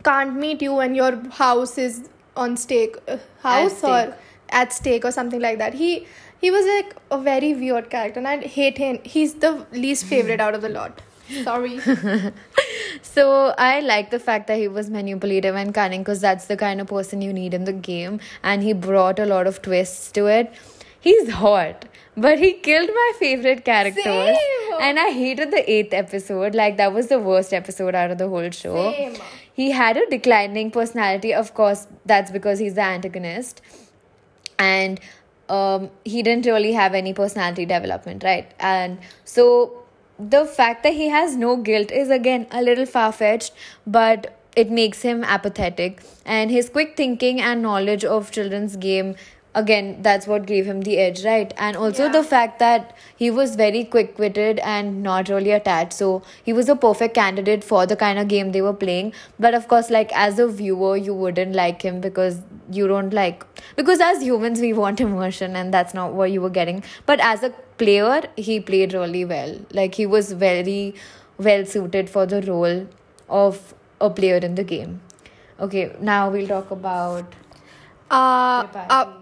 can't 0.03 0.35
meet 0.35 0.61
you 0.61 0.79
and 0.79 0.95
your 0.95 1.17
house 1.31 1.77
is 1.77 2.07
on 2.35 2.55
stake 2.55 2.95
uh, 3.07 3.17
house 3.41 3.79
stake. 3.79 3.89
or 3.89 4.15
at 4.49 4.71
stake 4.71 5.03
or 5.03 5.11
something 5.11 5.41
like 5.41 5.57
that 5.57 5.73
he 5.73 6.05
he 6.39 6.51
was 6.51 6.65
like 6.65 6.95
a 7.11 7.17
very 7.19 7.53
weird 7.53 7.89
character 7.89 8.19
and 8.19 8.27
i 8.27 8.37
hate 8.59 8.77
him 8.77 8.99
he's 9.03 9.35
the 9.45 9.51
least 9.71 10.05
favorite 10.05 10.39
out 10.39 10.53
of 10.55 10.61
the 10.61 10.69
lot 10.69 11.01
sorry 11.43 11.79
So 13.01 13.53
I 13.57 13.79
like 13.81 14.09
the 14.11 14.19
fact 14.19 14.47
that 14.47 14.57
he 14.57 14.67
was 14.67 14.89
manipulative 14.89 15.55
and 15.55 15.73
cunning 15.73 16.01
because 16.01 16.21
that's 16.21 16.45
the 16.45 16.57
kind 16.57 16.81
of 16.81 16.87
person 16.87 17.21
you 17.21 17.33
need 17.33 17.53
in 17.53 17.65
the 17.65 17.73
game, 17.73 18.19
and 18.43 18.63
he 18.63 18.73
brought 18.73 19.19
a 19.19 19.25
lot 19.25 19.47
of 19.47 19.61
twists 19.61 20.11
to 20.13 20.25
it. 20.27 20.53
He's 20.99 21.29
hot, 21.31 21.85
but 22.15 22.39
he 22.39 22.53
killed 22.53 22.89
my 22.93 23.11
favorite 23.19 23.63
characters, 23.65 24.03
Same. 24.03 24.81
and 24.81 24.99
I 24.99 25.09
hated 25.11 25.51
the 25.51 25.69
eighth 25.71 25.93
episode. 25.93 26.55
Like 26.55 26.77
that 26.77 26.93
was 26.93 27.07
the 27.07 27.19
worst 27.19 27.53
episode 27.53 27.95
out 27.95 28.11
of 28.11 28.17
the 28.17 28.27
whole 28.27 28.49
show. 28.51 28.91
Same. 28.91 29.15
He 29.53 29.71
had 29.71 29.97
a 29.97 30.05
declining 30.09 30.71
personality. 30.71 31.33
Of 31.33 31.53
course, 31.53 31.87
that's 32.05 32.31
because 32.31 32.59
he's 32.59 32.75
the 32.75 32.81
antagonist, 32.81 33.61
and 34.59 34.99
um, 35.49 35.89
he 36.03 36.23
didn't 36.23 36.45
really 36.45 36.73
have 36.73 36.93
any 36.93 37.13
personality 37.13 37.65
development, 37.65 38.23
right? 38.23 38.51
And 38.59 38.99
so 39.25 39.83
the 40.19 40.45
fact 40.45 40.83
that 40.83 40.93
he 40.93 41.09
has 41.09 41.35
no 41.35 41.57
guilt 41.57 41.91
is 41.91 42.09
again 42.09 42.47
a 42.51 42.61
little 42.61 42.85
far 42.85 43.11
fetched, 43.11 43.53
but 43.85 44.33
it 44.55 44.71
makes 44.71 45.03
him 45.03 45.23
apathetic. 45.23 46.01
And 46.25 46.49
his 46.49 46.69
quick 46.69 46.97
thinking 46.97 47.39
and 47.39 47.61
knowledge 47.61 48.03
of 48.03 48.31
children's 48.31 48.75
game, 48.75 49.15
again, 49.59 49.87
that's 50.07 50.27
what 50.31 50.45
gave 50.49 50.67
him 50.69 50.81
the 50.87 50.95
edge, 51.03 51.21
right? 51.25 51.53
And 51.67 51.77
also 51.85 52.03
Yeah. 52.05 52.11
the 52.15 52.23
fact 52.31 52.59
that 52.63 52.91
he 53.21 53.29
was 53.37 53.55
very 53.61 53.83
quick 53.95 54.19
witted 54.23 54.59
and 54.73 55.01
not 55.07 55.31
really 55.33 55.53
attached. 55.57 55.93
So 56.01 56.09
he 56.49 56.53
was 56.59 56.69
a 56.73 56.75
perfect 56.83 57.15
candidate 57.19 57.63
for 57.69 57.85
the 57.93 57.97
kind 58.03 58.19
of 58.23 58.27
game 58.33 58.51
they 58.57 58.61
were 58.67 58.75
playing. 58.83 59.09
But 59.47 59.57
of 59.59 59.67
course, 59.73 59.89
like 59.97 60.13
as 60.25 60.43
a 60.45 60.47
viewer, 60.59 60.91
you 61.07 61.15
wouldn't 61.23 61.57
like 61.61 61.87
him 61.89 62.01
because 62.01 62.37
you 62.79 62.87
don't 62.91 63.17
like 63.21 63.45
because 63.81 63.99
as 64.09 64.21
humans 64.27 64.61
we 64.67 64.71
want 64.81 65.01
immersion 65.07 65.55
and 65.63 65.73
that's 65.73 65.97
not 66.01 66.13
what 66.21 66.31
you 66.35 66.45
were 66.45 66.53
getting. 66.59 66.83
But 67.11 67.25
as 67.31 67.43
a 67.49 67.51
player, 67.83 68.21
he 68.35 68.59
played 68.71 68.93
really 68.99 69.25
well. 69.33 69.57
Like 69.81 69.95
he 69.95 70.05
was 70.05 70.31
very 70.45 70.79
well 71.49 71.65
suited 71.65 72.09
for 72.09 72.25
the 72.35 72.41
role 72.51 72.87
of 73.41 73.73
a 74.01 74.09
player 74.21 74.37
in 74.37 74.55
the 74.55 74.63
game. 74.63 74.99
Okay, 75.59 75.85
now 75.99 76.29
we'll 76.29 76.47
talk 76.47 76.71
about 76.71 77.33
uh, 78.09 78.65
uh, 78.89 79.16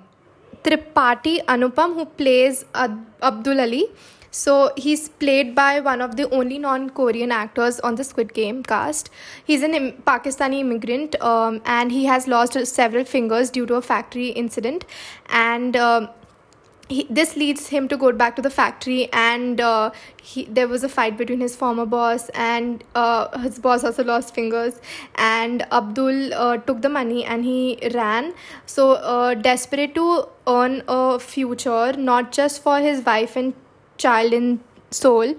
Tripathi 0.66 1.46
Anupam, 1.46 1.94
who 1.96 2.06
plays 2.06 2.66
Ad- 2.74 3.06
Abdul 3.22 3.62
Ali. 3.62 3.86
So 4.32 4.72
he's 4.76 5.08
played 5.08 5.56
by 5.56 5.80
one 5.80 6.02
of 6.02 6.18
the 6.18 6.30
only 6.30 6.58
non-Korean 6.58 7.32
actors 7.32 7.80
on 7.80 7.96
the 7.96 8.04
Squid 8.04 8.34
Game 8.34 8.64
cast. 8.64 9.10
He's 9.46 9.64
an 9.64 9.74
Im- 9.74 9.94
Pakistani 10.08 10.60
immigrant, 10.60 11.16
um, 11.22 11.62
and 11.66 11.92
he 11.92 12.04
has 12.06 12.28
lost 12.28 12.58
several 12.66 13.06
fingers 13.06 13.50
due 13.50 13.66
to 13.66 13.76
a 13.76 13.82
factory 13.82 14.30
incident, 14.30 14.86
and. 15.30 15.76
Um, 15.78 16.10
he, 16.90 17.08
this 17.10 17.36
leads 17.36 17.68
him 17.68 17.88
to 17.88 17.98
go 17.98 18.12
back 18.12 18.36
to 18.36 18.42
the 18.42 18.50
factory 18.50 19.12
and 19.12 19.60
uh, 19.60 19.92
he, 20.22 20.46
there 20.46 20.68
was 20.68 20.84
a 20.84 20.90
fight 20.90 21.18
between 21.18 21.40
his 21.40 21.56
former 21.56 21.86
boss 21.86 22.30
and 22.30 22.84
uh, 22.94 23.38
his 23.40 23.60
boss 23.60 23.84
also 23.84 24.04
lost 24.04 24.36
fingers 24.36 24.80
and 25.16 25.66
abdul 25.72 26.34
uh, 26.34 26.58
took 26.58 26.82
the 26.82 26.90
money 26.90 27.26
and 27.26 27.44
he 27.44 27.80
ran. 27.94 28.34
So 28.66 28.94
uh, 28.94 29.34
desperate 29.34 29.96
to 29.96 30.28
earn 30.48 30.84
a 30.88 31.20
future 31.20 31.94
not 31.94 32.32
just 32.32 32.62
for 32.62 32.80
his 32.80 33.04
wife 33.04 33.36
and 33.36 33.54
child 33.98 34.34
in 34.34 34.60
seoul 34.92 35.36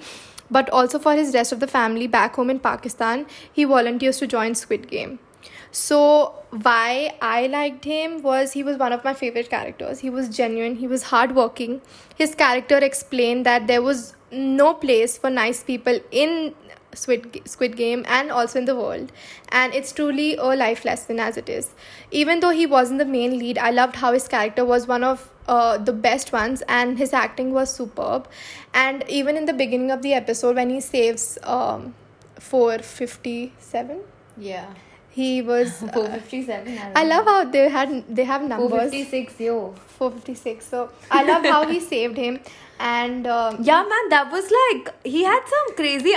but 0.50 0.68
also 0.70 0.98
for 0.98 1.14
his 1.14 1.34
rest 1.34 1.52
of 1.52 1.60
the 1.60 1.66
family 1.66 2.06
back 2.06 2.36
home 2.36 2.50
in 2.50 2.58
pakistan 2.58 3.26
he 3.52 3.64
volunteers 3.64 4.18
to 4.18 4.26
join 4.26 4.54
squid 4.54 4.88
game 4.88 5.18
so 5.76 6.32
why 6.62 7.14
I 7.20 7.48
liked 7.48 7.84
him 7.84 8.22
was 8.22 8.52
he 8.52 8.62
was 8.62 8.78
one 8.78 8.94
of 8.94 9.04
my 9.04 9.12
favorite 9.12 9.50
characters. 9.50 9.98
He 9.98 10.08
was 10.08 10.30
genuine, 10.34 10.76
he 10.76 10.86
was 10.86 11.02
hardworking. 11.02 11.82
His 12.16 12.34
character 12.34 12.78
explained 12.78 13.44
that 13.44 13.66
there 13.66 13.82
was 13.82 14.14
no 14.32 14.72
place 14.72 15.18
for 15.18 15.28
nice 15.28 15.62
people 15.62 16.00
in 16.10 16.54
Squid, 16.94 17.42
Squid 17.44 17.76
Game 17.76 18.06
and 18.08 18.32
also 18.32 18.58
in 18.58 18.64
the 18.64 18.74
world. 18.74 19.12
And 19.50 19.74
it's 19.74 19.92
truly 19.92 20.36
a 20.36 20.44
life 20.44 20.86
lesson 20.86 21.20
as 21.20 21.36
it 21.36 21.50
is. 21.50 21.74
Even 22.10 22.40
though 22.40 22.56
he 22.62 22.64
wasn't 22.64 22.98
the 22.98 23.04
main 23.04 23.38
lead, 23.38 23.58
I 23.58 23.70
loved 23.70 23.96
how 23.96 24.14
his 24.14 24.26
character 24.26 24.64
was 24.64 24.86
one 24.86 25.04
of 25.04 25.30
uh, 25.46 25.76
the 25.76 25.92
best 25.92 26.32
ones 26.32 26.62
and 26.68 26.96
his 26.96 27.12
acting 27.12 27.52
was 27.52 27.70
superb. 27.70 28.28
And 28.72 29.04
even 29.10 29.36
in 29.36 29.44
the 29.44 29.52
beginning 29.52 29.90
of 29.90 30.00
the 30.00 30.14
episode, 30.14 30.56
when 30.56 30.70
he 30.70 30.80
saves 30.80 31.36
um, 31.42 31.94
457. 32.40 34.00
Yeah. 34.38 34.72
He 35.16 35.40
was 35.40 35.82
uh, 35.82 35.88
457. 35.92 36.78
I 36.94 37.04
love 37.04 37.24
how 37.24 37.44
they 37.44 37.70
had 37.70 38.04
they 38.14 38.24
have 38.24 38.42
numbers. 38.42 38.90
456, 38.90 39.40
yo. 39.40 39.74
456. 39.98 40.66
So 40.66 40.90
I 41.10 41.24
love 41.24 41.42
how 41.42 41.66
he 41.66 41.80
saved 41.92 42.18
him, 42.18 42.38
and 42.78 43.26
um, 43.26 43.56
Yeah, 43.62 43.82
man, 43.94 44.10
that 44.10 44.30
was 44.30 44.52
like 44.58 44.94
he 45.04 45.24
had 45.24 45.42
some 45.54 45.74
crazy. 45.74 46.14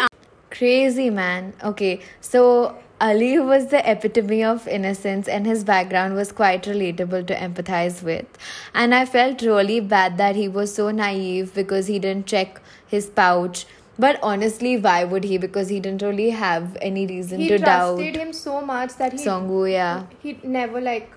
Crazy 0.51 1.09
man. 1.09 1.53
Okay, 1.63 2.01
so 2.19 2.77
Ali 2.99 3.39
was 3.39 3.67
the 3.67 3.79
epitome 3.89 4.43
of 4.43 4.67
innocence, 4.67 5.29
and 5.29 5.47
his 5.47 5.63
background 5.63 6.15
was 6.15 6.33
quite 6.33 6.63
relatable 6.63 7.25
to 7.27 7.35
empathize 7.35 8.03
with. 8.03 8.25
And 8.73 8.93
I 8.93 9.05
felt 9.05 9.41
really 9.41 9.79
bad 9.79 10.17
that 10.17 10.35
he 10.35 10.49
was 10.49 10.75
so 10.75 10.91
naive 10.91 11.53
because 11.53 11.87
he 11.87 11.99
didn't 11.99 12.27
check 12.27 12.61
his 12.85 13.05
pouch. 13.05 13.65
But 13.99 14.17
honestly, 14.23 14.77
why 14.77 15.03
would 15.03 15.25
he? 15.25 15.37
Because 15.37 15.67
he 15.67 15.79
didn't 15.81 16.01
really 16.01 16.29
have 16.29 16.77
any 16.81 17.05
reason 17.05 17.41
he 17.41 17.49
to 17.49 17.57
doubt 17.57 17.97
He 17.97 18.05
trusted 18.05 18.21
him 18.21 18.33
so 18.33 18.61
much 18.61 18.95
that 18.95 19.11
he 19.11 19.19
Songu. 19.19 19.69
Yeah. 19.69 20.05
he 20.21 20.39
never 20.41 20.79
like 20.79 21.11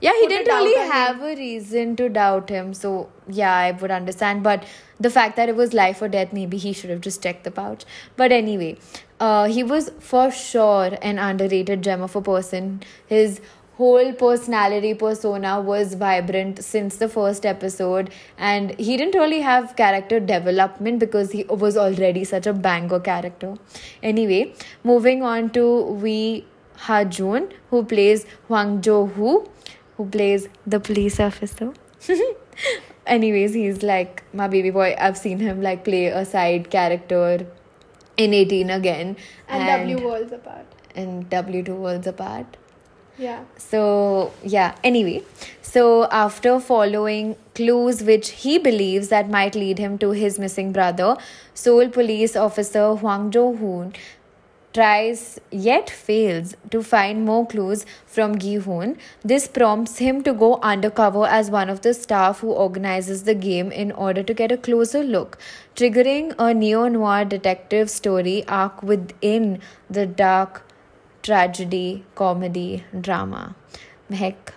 Yeah, 0.00 0.12
he 0.20 0.26
didn't 0.26 0.54
really 0.54 0.88
have 0.90 1.22
a 1.22 1.36
reason 1.36 1.94
to 2.00 2.08
doubt 2.08 2.50
him. 2.50 2.74
So, 2.74 3.08
yeah, 3.28 3.54
I 3.54 3.70
would 3.70 3.90
understand. 3.90 4.42
But 4.42 4.64
the 4.98 5.10
fact 5.10 5.36
that 5.36 5.48
it 5.48 5.56
was 5.56 5.72
life 5.72 6.02
or 6.02 6.08
death, 6.08 6.32
maybe 6.32 6.56
he 6.56 6.72
should 6.72 6.90
have 6.90 7.00
just 7.00 7.22
checked 7.22 7.44
the 7.44 7.50
pouch. 7.52 7.84
But 8.16 8.32
anyway, 8.32 8.76
uh, 9.20 9.46
he 9.46 9.62
was 9.62 9.90
for 10.00 10.30
sure 10.30 10.98
an 11.02 11.18
underrated 11.18 11.82
gem 11.82 12.02
of 12.02 12.14
a 12.16 12.22
person. 12.22 12.82
His 13.06 13.40
whole 13.78 14.12
personality 14.20 14.92
persona 15.00 15.60
was 15.60 15.94
vibrant 15.94 16.62
since 16.68 16.96
the 17.02 17.08
first 17.08 17.46
episode 17.46 18.10
and 18.36 18.72
he 18.78 18.96
didn't 18.96 19.14
really 19.14 19.40
have 19.40 19.74
character 19.80 20.18
development 20.30 20.98
because 20.98 21.30
he 21.32 21.44
was 21.64 21.76
already 21.76 22.24
such 22.24 22.46
a 22.46 22.52
banger 22.52 22.98
character. 22.98 23.54
Anyway 24.02 24.52
moving 24.82 25.22
on 25.22 25.50
to 25.50 25.64
Wee 26.06 26.44
Ha 26.88 27.04
Jun 27.04 27.48
who 27.70 27.84
plays 27.84 28.26
Hwang 28.48 28.80
Jo 28.82 29.06
Hoo 29.06 29.48
who 29.96 30.06
plays 30.06 30.48
the 30.66 30.80
police 30.80 31.20
officer. 31.20 31.72
Anyways 33.06 33.54
he's 33.54 33.82
like 33.82 34.22
my 34.34 34.48
baby 34.48 34.70
boy. 34.70 34.94
I've 34.98 35.16
seen 35.16 35.38
him 35.38 35.62
like 35.62 35.84
play 35.84 36.06
a 36.06 36.24
side 36.24 36.70
character 36.70 37.46
in 38.16 38.34
18 38.34 38.70
again. 38.70 39.16
And, 39.46 39.66
W 39.66 40.04
worlds 40.08 40.32
apart. 40.32 40.66
and 40.96 41.30
w2 41.30 41.76
worlds 41.82 42.08
apart 42.08 42.56
Yeah. 43.18 43.42
so 43.56 44.32
yeah 44.44 44.76
anyway 44.84 45.24
so 45.60 46.04
after 46.04 46.60
following 46.60 47.34
clues 47.56 48.00
which 48.00 48.28
he 48.42 48.58
believes 48.58 49.08
that 49.08 49.28
might 49.28 49.56
lead 49.56 49.78
him 49.78 49.98
to 49.98 50.12
his 50.12 50.38
missing 50.38 50.70
brother 50.72 51.16
seoul 51.52 51.88
police 51.88 52.36
officer 52.36 52.84
hwang 52.94 53.32
jo-hoon 53.32 53.92
tries 54.72 55.40
yet 55.50 55.90
fails 55.90 56.54
to 56.70 56.80
find 56.80 57.24
more 57.24 57.44
clues 57.54 57.84
from 58.06 58.38
gi-hoon 58.38 58.96
this 59.24 59.48
prompts 59.48 59.98
him 59.98 60.22
to 60.22 60.32
go 60.44 60.52
undercover 60.72 61.24
as 61.40 61.50
one 61.50 61.68
of 61.68 61.80
the 61.80 61.94
staff 61.94 62.38
who 62.38 62.52
organizes 62.66 63.24
the 63.24 63.34
game 63.34 63.72
in 63.72 63.90
order 63.90 64.22
to 64.22 64.32
get 64.42 64.52
a 64.52 64.62
closer 64.68 65.02
look 65.02 65.38
triggering 65.74 66.32
a 66.38 66.54
neo-noir 66.54 67.24
detective 67.24 67.90
story 67.90 68.38
arc 68.46 68.80
within 68.82 69.60
the 69.90 70.06
dark 70.06 70.62
tragedy, 71.22 72.04
comedy, 72.14 72.84
drama. 73.00 73.56
Mehek. 74.10 74.52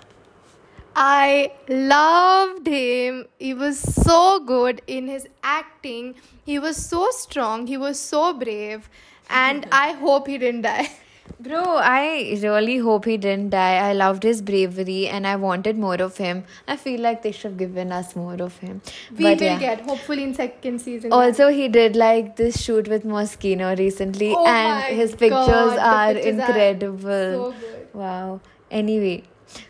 I 0.95 1.53
loved 1.69 2.67
him. 2.67 3.27
He 3.39 3.53
was 3.53 3.79
so 3.79 4.39
good 4.39 4.81
in 4.87 5.07
his 5.07 5.27
acting. 5.43 6.15
He 6.45 6.59
was 6.59 6.77
so 6.77 7.09
strong. 7.11 7.67
He 7.67 7.77
was 7.77 7.99
so 7.99 8.33
brave. 8.33 8.89
And 9.29 9.67
I 9.71 9.93
hope 9.93 10.27
he 10.27 10.37
didn't 10.37 10.63
die. 10.63 10.91
Bro, 11.39 11.61
I 11.77 12.37
really 12.41 12.77
hope 12.77 13.05
he 13.05 13.17
didn't 13.17 13.49
die. 13.51 13.77
I 13.89 13.93
loved 13.93 14.23
his 14.23 14.41
bravery 14.41 15.07
and 15.07 15.25
I 15.25 15.35
wanted 15.35 15.77
more 15.77 15.95
of 15.95 16.17
him. 16.17 16.43
I 16.67 16.75
feel 16.77 16.99
like 17.01 17.23
they 17.23 17.31
should 17.31 17.51
have 17.51 17.57
given 17.57 17.91
us 17.91 18.15
more 18.15 18.35
of 18.41 18.57
him. 18.57 18.81
We 19.17 19.23
But 19.23 19.39
will 19.39 19.45
yeah. 19.45 19.59
get, 19.59 19.81
hopefully, 19.81 20.23
in 20.23 20.33
second 20.35 20.79
season. 20.81 21.11
Also, 21.11 21.47
he 21.49 21.67
did 21.67 21.95
like 21.95 22.35
this 22.35 22.61
shoot 22.61 22.87
with 22.87 23.03
Moschino 23.05 23.77
recently, 23.77 24.33
Oh 24.35 24.45
and 24.45 24.95
his 24.95 25.11
pictures 25.11 25.29
God, 25.31 25.79
are 25.79 26.13
pictures 26.13 26.25
are 26.39 26.39
incredible. 26.45 27.53
so 27.53 27.55
good. 27.59 27.87
Wow. 27.93 28.39
Anyway, 28.69 29.23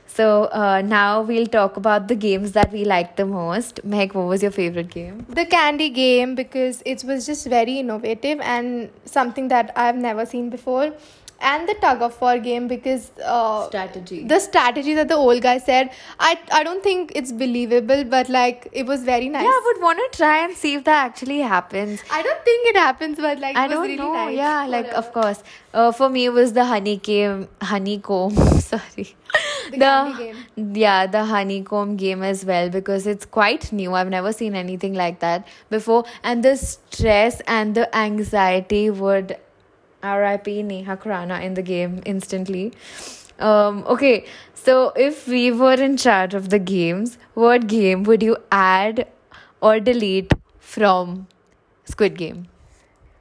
so 0.06 0.46
uh, 0.46 0.82
now 0.86 1.22
we'll 1.22 1.48
talk 1.48 1.78
about 1.78 2.08
the 2.10 2.16
games 2.16 2.52
that 2.52 2.72
we 2.72 2.84
liked 2.84 3.16
the 3.18 3.26
most. 3.26 3.80
Mehek, 3.88 4.14
what 4.14 4.28
was 4.28 4.42
your 4.44 4.52
favorite 4.52 4.90
game? 4.92 5.26
the 5.30 5.46
candy 5.46 5.90
game 5.90 6.36
because 6.36 6.84
it 6.86 7.04
was 7.04 7.26
just 7.26 7.48
very 7.48 7.80
innovative 7.80 8.40
and 8.42 8.90
something 9.06 9.48
that 9.48 9.72
I've 9.76 9.96
never 9.96 10.26
seen 10.26 10.50
before. 10.50 10.94
And 11.42 11.68
the 11.68 11.74
tug 11.76 12.02
of 12.02 12.20
war 12.22 12.38
game 12.38 12.68
because 12.68 13.12
uh, 13.26 13.68
Strategy. 13.68 14.24
the 14.24 14.40
strategy 14.40 14.94
that 14.94 15.08
the 15.08 15.16
old 15.16 15.42
guy 15.42 15.58
said, 15.58 15.90
I 16.20 16.40
I 16.52 16.64
don't 16.64 16.84
think 16.84 17.14
it's 17.16 17.32
believable, 17.32 18.04
but 18.04 18.30
like 18.30 18.68
it 18.72 18.86
was 18.86 19.04
very 19.04 19.30
nice. 19.30 19.44
Yeah, 19.44 19.50
I 19.50 19.62
would 19.66 19.82
want 19.82 20.04
to 20.04 20.18
try 20.18 20.44
and 20.44 20.56
see 20.56 20.76
if 20.76 20.84
that 20.84 21.06
actually 21.06 21.40
happens. 21.40 22.04
I 22.12 22.22
don't 22.22 22.46
think 22.46 22.70
it 22.70 22.78
happens, 22.78 23.18
but 23.18 23.40
like 23.40 23.56
I 23.56 23.68
was 23.68 23.74
don't 23.76 23.84
really 23.84 23.98
know. 23.98 24.14
nice. 24.14 24.38
Yeah, 24.38 24.66
like 24.68 24.94
of 24.94 25.12
course. 25.14 25.44
Uh, 25.74 25.92
for 25.92 26.10
me, 26.10 26.26
it 26.26 26.34
was 26.34 26.54
the 26.54 26.66
honeycomb. 26.66 27.48
Honeycomb. 27.62 28.36
Sorry. 28.60 29.16
The 29.72 29.78
candy 29.78 30.34
Yeah, 30.80 31.08
the 31.08 31.24
honeycomb 31.26 31.96
game 31.96 32.24
as 32.24 32.44
well 32.46 32.70
because 32.70 33.08
it's 33.08 33.26
quite 33.26 33.72
new. 33.72 33.94
I've 33.94 34.10
never 34.10 34.34
seen 34.34 34.56
anything 34.56 34.94
like 34.94 35.20
that 35.22 35.48
before, 35.70 36.04
and 36.24 36.44
the 36.44 36.58
stress 36.58 37.42
and 37.48 37.74
the 37.76 37.96
anxiety 37.96 38.90
would 38.90 39.38
R.I.P. 40.04 40.64
Neha 40.64 40.98
Krana 40.98 41.42
in 41.42 41.54
the 41.56 41.62
game 41.62 42.02
instantly. 42.06 42.74
Um, 43.40 43.84
okay, 43.88 44.26
so 44.54 44.92
if 44.96 45.28
we 45.28 45.52
were 45.52 45.74
in 45.74 45.98
charge 45.98 46.34
of 46.34 46.50
the 46.50 46.60
games, 46.60 47.18
what 47.34 47.68
game 47.68 48.04
would 48.04 48.22
you 48.22 48.38
add 48.52 49.08
or 49.62 49.80
delete 49.80 50.34
from 50.60 51.28
Squid 51.86 52.18
Game? 52.18 52.48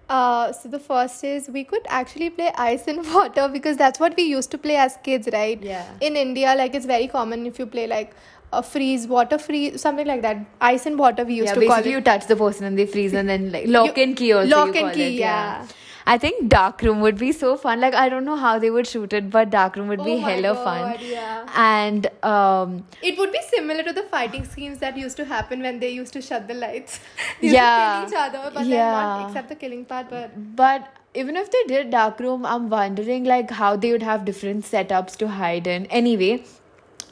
Uh, 0.08 0.52
so 0.52 0.68
the 0.68 0.78
first 0.80 1.22
is 1.22 1.48
we 1.48 1.62
could 1.62 1.82
actually 1.88 2.28
play 2.30 2.50
ice 2.58 2.88
and 2.88 3.04
water 3.14 3.48
because 3.48 3.76
that's 3.76 4.00
what 4.00 4.16
we 4.16 4.24
used 4.24 4.50
to 4.50 4.58
play 4.58 4.76
as 4.76 4.98
kids, 5.04 5.28
right? 5.32 5.62
Yeah. 5.62 5.86
In 6.00 6.16
India, 6.16 6.54
like 6.56 6.74
it's 6.74 6.84
very 6.86 7.06
common 7.06 7.46
if 7.46 7.58
you 7.58 7.66
play 7.66 7.86
like 7.86 8.12
a 8.52 8.62
freeze, 8.62 9.06
water 9.06 9.38
freeze, 9.38 9.80
something 9.80 10.06
like 10.06 10.22
that. 10.22 10.44
Ice 10.60 10.84
and 10.86 10.98
water 10.98 11.24
we 11.24 11.34
used 11.34 11.46
yeah, 11.50 11.54
to 11.54 11.60
call 11.60 11.68
basically 11.76 11.92
it. 11.92 11.94
you 11.94 12.00
touch 12.00 12.26
the 12.26 12.34
person 12.36 12.64
and 12.64 12.76
they 12.76 12.86
freeze 12.86 13.12
and 13.22 13.28
then 13.28 13.52
like 13.52 13.68
lock 13.68 13.96
You- 13.96 14.02
and 14.02 14.16
key 14.16 14.32
also. 14.32 14.48
lock 14.50 14.74
and 14.74 14.92
key, 14.92 15.16
it, 15.16 15.20
yeah. 15.20 15.66
I 16.06 16.16
think 16.18 16.48
dark 16.48 16.82
room 16.82 17.00
would 17.00 17.18
be 17.18 17.32
so 17.32 17.56
fun. 17.56 17.80
Like 17.80 17.94
I 17.94 18.08
don't 18.08 18.24
know 18.24 18.36
how 18.36 18.58
they 18.58 18.70
would 18.70 18.86
shoot 18.86 19.12
it, 19.12 19.30
but 19.30 19.50
dark 19.50 19.76
room 19.76 19.88
would 19.88 20.04
be 20.04 20.12
Oh 20.14 20.18
my 20.20 20.30
hella 20.30 20.54
God, 20.54 20.64
fun. 20.64 21.08
yeah. 21.10 21.46
And 21.54 22.06
um 22.22 22.84
It 23.02 23.18
would 23.18 23.32
be 23.32 23.40
similar 23.50 23.82
to 23.82 23.92
the 23.92 24.02
fighting 24.14 24.44
scenes 24.44 24.78
that 24.78 24.96
used 24.96 25.16
to 25.18 25.24
happen 25.24 25.62
when 25.62 25.80
they 25.80 25.90
used 25.90 26.12
to 26.14 26.22
shut 26.22 26.48
the 26.48 26.54
lights. 26.54 27.00
They 27.40 27.46
used 27.48 27.54
Yeah. 27.54 27.76
to 27.76 27.90
kill 27.90 28.08
each 28.08 28.24
other, 28.24 28.50
but 28.54 28.54
then 28.60 28.70
Yeah. 28.70 28.92
not 28.96 29.20
except 29.26 29.48
the 29.48 29.60
killing 29.66 29.84
part. 29.84 30.10
But 30.10 30.40
but 30.62 30.88
even 31.22 31.36
if 31.36 31.50
they 31.50 31.62
did 31.74 31.90
dark 31.90 32.20
room, 32.20 32.44
I'm 32.46 32.68
wondering 32.70 33.24
like 33.24 33.50
how 33.60 33.74
they 33.76 33.92
would 33.92 34.02
have 34.08 34.24
different 34.24 34.64
setups 34.72 35.16
to 35.22 35.28
hide 35.38 35.66
in. 35.76 35.86
Anyway, 36.00 36.32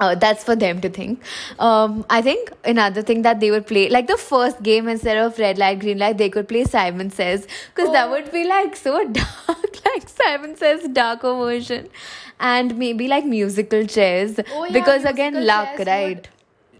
uh, 0.00 0.14
that's 0.14 0.44
for 0.44 0.54
them 0.56 0.80
to 0.80 0.88
think. 0.88 1.22
Um, 1.58 2.04
I 2.08 2.22
think 2.22 2.52
another 2.64 3.02
thing 3.02 3.22
that 3.22 3.40
they 3.40 3.50
would 3.50 3.66
play, 3.66 3.88
like 3.88 4.06
the 4.06 4.16
first 4.16 4.62
game 4.62 4.88
instead 4.88 5.16
of 5.18 5.38
red 5.38 5.58
light, 5.58 5.80
green 5.80 5.98
light, 5.98 6.18
they 6.18 6.30
could 6.30 6.48
play 6.48 6.64
Simon 6.64 7.10
Says, 7.10 7.46
because 7.74 7.92
that 7.92 8.08
Oh. 8.08 8.10
would 8.12 8.30
be 8.32 8.44
like 8.44 8.76
so 8.76 9.04
dark, 9.20 9.84
like 9.84 10.08
Simon 10.08 10.56
Says 10.56 10.88
darker 10.88 11.34
version, 11.34 11.88
and 12.38 12.76
maybe 12.78 13.08
like 13.08 13.24
musical 13.24 13.86
chairs, 13.86 14.38
Oh, 14.52 14.64
yeah, 14.64 14.72
because 14.72 15.04
again 15.04 15.44
luck, 15.46 15.78
right? 15.80 16.16
would- 16.16 16.28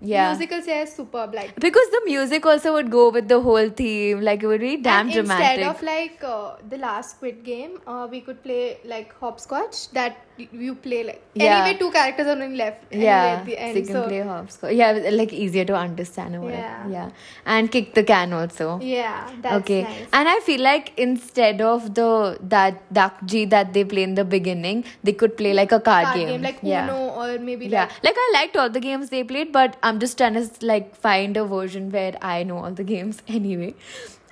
Yeah. 0.01 0.29
Musical 0.33 0.63
chairs 0.63 0.93
superb, 0.93 1.35
like 1.35 1.55
because 1.57 1.89
the 1.91 2.03
music 2.07 2.47
also 2.47 2.73
would 2.75 2.91
go 2.91 3.11
with 3.11 3.29
the 3.29 3.41
whole 3.41 3.69
theme, 3.69 4.21
like 4.21 4.43
it 4.43 4.47
would 4.47 4.61
be 4.61 4.77
damn 4.77 5.07
and 5.07 5.13
dramatic. 5.13 5.59
Instead 5.59 5.75
of 5.75 5.83
like 5.83 6.23
uh, 6.23 6.57
the 6.69 6.79
last 6.79 7.17
Squid 7.17 7.45
Game, 7.45 7.81
uh, 7.87 8.07
we 8.11 8.21
could 8.21 8.43
play 8.43 8.79
like 8.85 9.15
hopscotch. 9.19 9.91
That 9.93 10.25
you 10.53 10.75
play 10.77 11.03
like 11.05 11.23
Yeah. 11.35 11.57
anyway, 11.65 11.79
two 11.79 11.91
characters 11.91 12.27
are 12.27 12.41
only 12.41 12.57
left. 12.57 12.85
Anyway, 12.93 13.07
yeah, 13.07 13.41
at 13.41 13.45
the 13.47 13.57
so 13.57 13.79
you 13.79 13.87
can 13.87 14.09
play 14.09 14.21
hopscotch. 14.21 14.73
Yeah, 14.75 14.93
like 15.11 15.33
easier 15.33 15.65
to 15.65 15.75
understand 15.75 16.37
or 16.37 16.41
whatever. 16.43 16.63
Yeah. 16.63 16.89
Yeah, 16.89 17.11
and 17.45 17.71
kick 17.71 17.95
the 17.95 18.05
can 18.05 18.33
also. 18.33 18.79
yeah, 18.81 19.29
that's 19.43 19.57
okay, 19.63 19.83
nice. 19.83 20.07
and 20.13 20.29
I 20.29 20.39
feel 20.41 20.61
like 20.61 20.93
instead 20.97 21.61
of 21.61 21.95
the 21.95 22.39
that 22.43 22.83
Dakji 22.95 23.51
that 23.51 23.73
they 23.73 23.85
play 23.85 24.05
in 24.05 24.15
the 24.15 24.25
beginning, 24.25 24.85
they 25.03 25.13
could 25.13 25.37
play 25.37 25.53
like 25.55 25.73
a 25.73 25.81
card, 25.81 26.05
Card 26.05 26.17
game. 26.17 26.29
game 26.29 26.43
like 26.43 26.59
yeah. 26.63 26.85
Uno 26.85 27.09
or 27.21 27.39
maybe 27.39 27.67
yeah, 27.67 27.89
like 28.03 28.05
like 28.05 28.15
I 28.17 28.31
liked 28.35 28.57
all 28.57 28.71
the 28.71 28.81
games 28.81 29.11
they 29.11 29.25
played, 29.25 29.53
but 29.53 29.77
I'm 29.89 29.99
just 29.99 30.19
trying 30.19 30.35
to 30.35 30.49
like 30.63 30.95
find 30.97 31.37
a 31.37 31.45
version 31.45 31.91
where 31.91 32.17
I 32.21 32.43
know 32.43 32.59
all 32.59 32.73
the 32.73 32.85
games 32.85 33.23
anyway. 33.29 33.75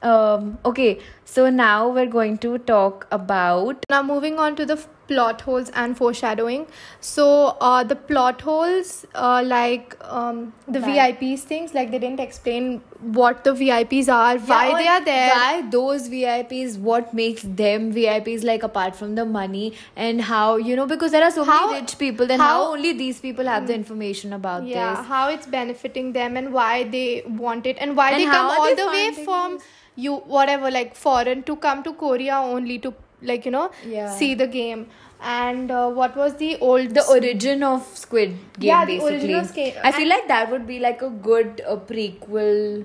Um, 0.02 0.58
okay, 0.64 1.00
so 1.24 1.48
now 1.50 1.88
we're 1.88 2.06
going 2.06 2.38
to 2.38 2.58
talk 2.58 3.06
about 3.10 3.84
Now, 3.90 4.02
moving 4.02 4.38
on 4.38 4.54
to 4.56 4.66
the 4.66 4.76
plot 5.08 5.40
holes 5.42 5.70
and 5.70 5.96
foreshadowing. 5.96 6.66
So, 7.00 7.56
uh, 7.60 7.84
the 7.84 7.96
plot 7.96 8.40
holes, 8.40 9.06
uh, 9.14 9.42
like 9.44 9.96
um, 10.02 10.52
the 10.66 10.80
Right. 10.80 11.18
VIPs 11.20 11.40
things, 11.40 11.74
like 11.74 11.90
they 11.90 11.98
didn't 11.98 12.20
explain 12.20 12.80
what 13.18 13.44
the 13.44 13.52
VIPs 13.52 14.08
are, 14.08 14.38
why 14.38 14.74
they 14.82 14.88
are 14.88 15.04
there. 15.04 15.30
Why 15.34 15.62
those 15.76 16.08
VIPs? 16.08 16.76
What 16.78 17.12
makes 17.14 17.42
them 17.62 17.92
VIPs? 17.92 18.44
Like 18.44 18.62
apart 18.62 18.96
from 18.96 19.14
the 19.14 19.24
money 19.24 19.72
and 19.94 20.20
how 20.22 20.56
you 20.56 20.76
know 20.76 20.86
because 20.86 21.12
there 21.12 21.22
are 21.22 21.30
so 21.30 21.44
How- 21.44 21.66
many 21.66 21.80
rich 21.80 21.98
people. 21.98 22.26
Then 22.26 22.40
how, 22.40 22.48
how- 22.64 22.72
only 22.72 22.92
these 23.04 23.20
people 23.20 23.44
have 23.54 23.66
the 23.66 23.74
information 23.74 24.32
about 24.32 24.66
yeah, 24.66 24.96
this? 24.96 25.06
how 25.06 25.28
it's 25.28 25.46
benefiting 25.46 26.12
them 26.12 26.36
and 26.36 26.52
why 26.52 26.84
they 26.84 27.22
want 27.26 27.66
it 27.66 27.76
and 27.80 27.96
why 27.96 28.10
And 28.10 28.20
they 28.20 28.26
come 28.26 28.46
all 28.58 28.64
they 28.64 28.74
the 28.82 28.86
way 28.86 29.24
from 29.24 29.58
you 30.04 30.16
whatever 30.36 30.70
like 30.70 30.94
foreign 30.94 31.42
to 31.44 31.56
come 31.56 31.82
to 31.84 31.92
Korea 31.94 32.36
only 32.36 32.78
to 32.80 32.92
like 33.26 33.44
you 33.44 33.52
know 33.58 33.70
Yeah. 33.96 34.10
see 34.22 34.34
the 34.34 34.46
game. 34.46 34.86
And 35.34 35.70
uh, 35.70 35.88
what 35.98 36.14
was 36.16 36.34
the 36.40 36.56
old 36.60 36.90
The 36.96 37.02
origin 37.12 37.62
of 37.62 37.84
Squid 38.00 38.34
Game, 38.58 38.68
Yeah, 38.68 38.84
the 38.84 38.98
basically. 38.98 39.14
origin 39.14 39.34
of 39.36 39.46
Squid- 39.48 39.78
I 39.82 39.92
feel 39.92 40.08
like 40.08 40.28
that 40.28 40.50
would 40.50 40.66
be 40.66 40.78
like 40.78 41.00
a 41.00 41.08
good 41.08 41.62
uh, 41.66 41.76
prequel. 41.76 42.84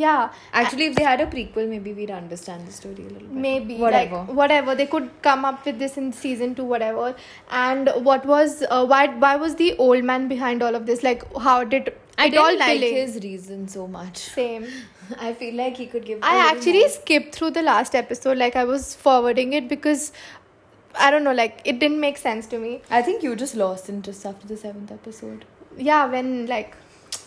yeah 0.00 0.30
Actually, 0.52 0.86
if 0.86 0.96
they 0.96 1.04
had 1.04 1.20
a 1.20 1.26
prequel, 1.26 1.68
maybe 1.68 1.92
we'd 1.98 2.10
understand 2.16 2.66
the 2.66 2.72
story 2.72 2.94
a 3.04 3.12
little 3.12 3.28
bit. 3.28 3.38
maybe 3.44 3.76
whatever. 3.84 4.16
like 4.18 4.34
whatever 4.40 4.74
they 4.80 4.86
could 4.86 5.06
come 5.28 5.44
up 5.44 5.64
with 5.70 5.78
this 5.84 5.96
in 6.02 6.12
season 6.24 6.54
2 6.58 6.64
whatever 6.72 7.06
and 7.62 7.90
what 8.10 8.26
was 8.32 8.58
uh, 8.70 8.84
why 8.92 9.06
why 9.24 9.36
was 9.44 9.56
the 9.62 9.70
old 9.86 10.04
man 10.12 10.28
behind 10.34 10.62
all 10.68 10.74
of 10.80 10.86
this 10.92 11.02
like 11.08 11.24
how 11.48 11.56
did 11.74 11.92
I 12.18 12.28
didn't 12.28 12.58
like 12.58 12.80
his 12.80 13.14
reason 13.22 13.68
so 13.68 13.86
much. 13.86 14.18
same 14.18 14.66
I 15.18 15.32
feel 15.32 15.54
like 15.54 15.76
he 15.76 15.86
could 15.86 16.04
give. 16.04 16.18
I 16.22 16.36
actually 16.50 16.80
more. 16.80 16.88
skipped 16.88 17.34
through 17.34 17.52
the 17.52 17.62
last 17.62 17.94
episode 17.94 18.36
like 18.38 18.56
i 18.56 18.64
was 18.64 18.94
forwarding 19.04 19.52
it 19.58 19.68
because 19.68 20.12
i 21.06 21.10
don't 21.10 21.24
know 21.28 21.32
like 21.32 21.62
it 21.64 21.78
didn't 21.78 22.00
make 22.00 22.18
sense 22.18 22.46
to 22.48 22.58
me 22.58 22.82
I 22.90 23.00
think 23.02 23.22
you 23.22 23.36
just 23.36 23.54
lost 23.56 23.88
interest 23.88 24.26
after 24.26 24.46
the 24.46 24.56
seventh 24.56 24.92
episode. 24.92 25.44
yeah 25.76 26.04
when 26.06 26.46
like 26.46 26.76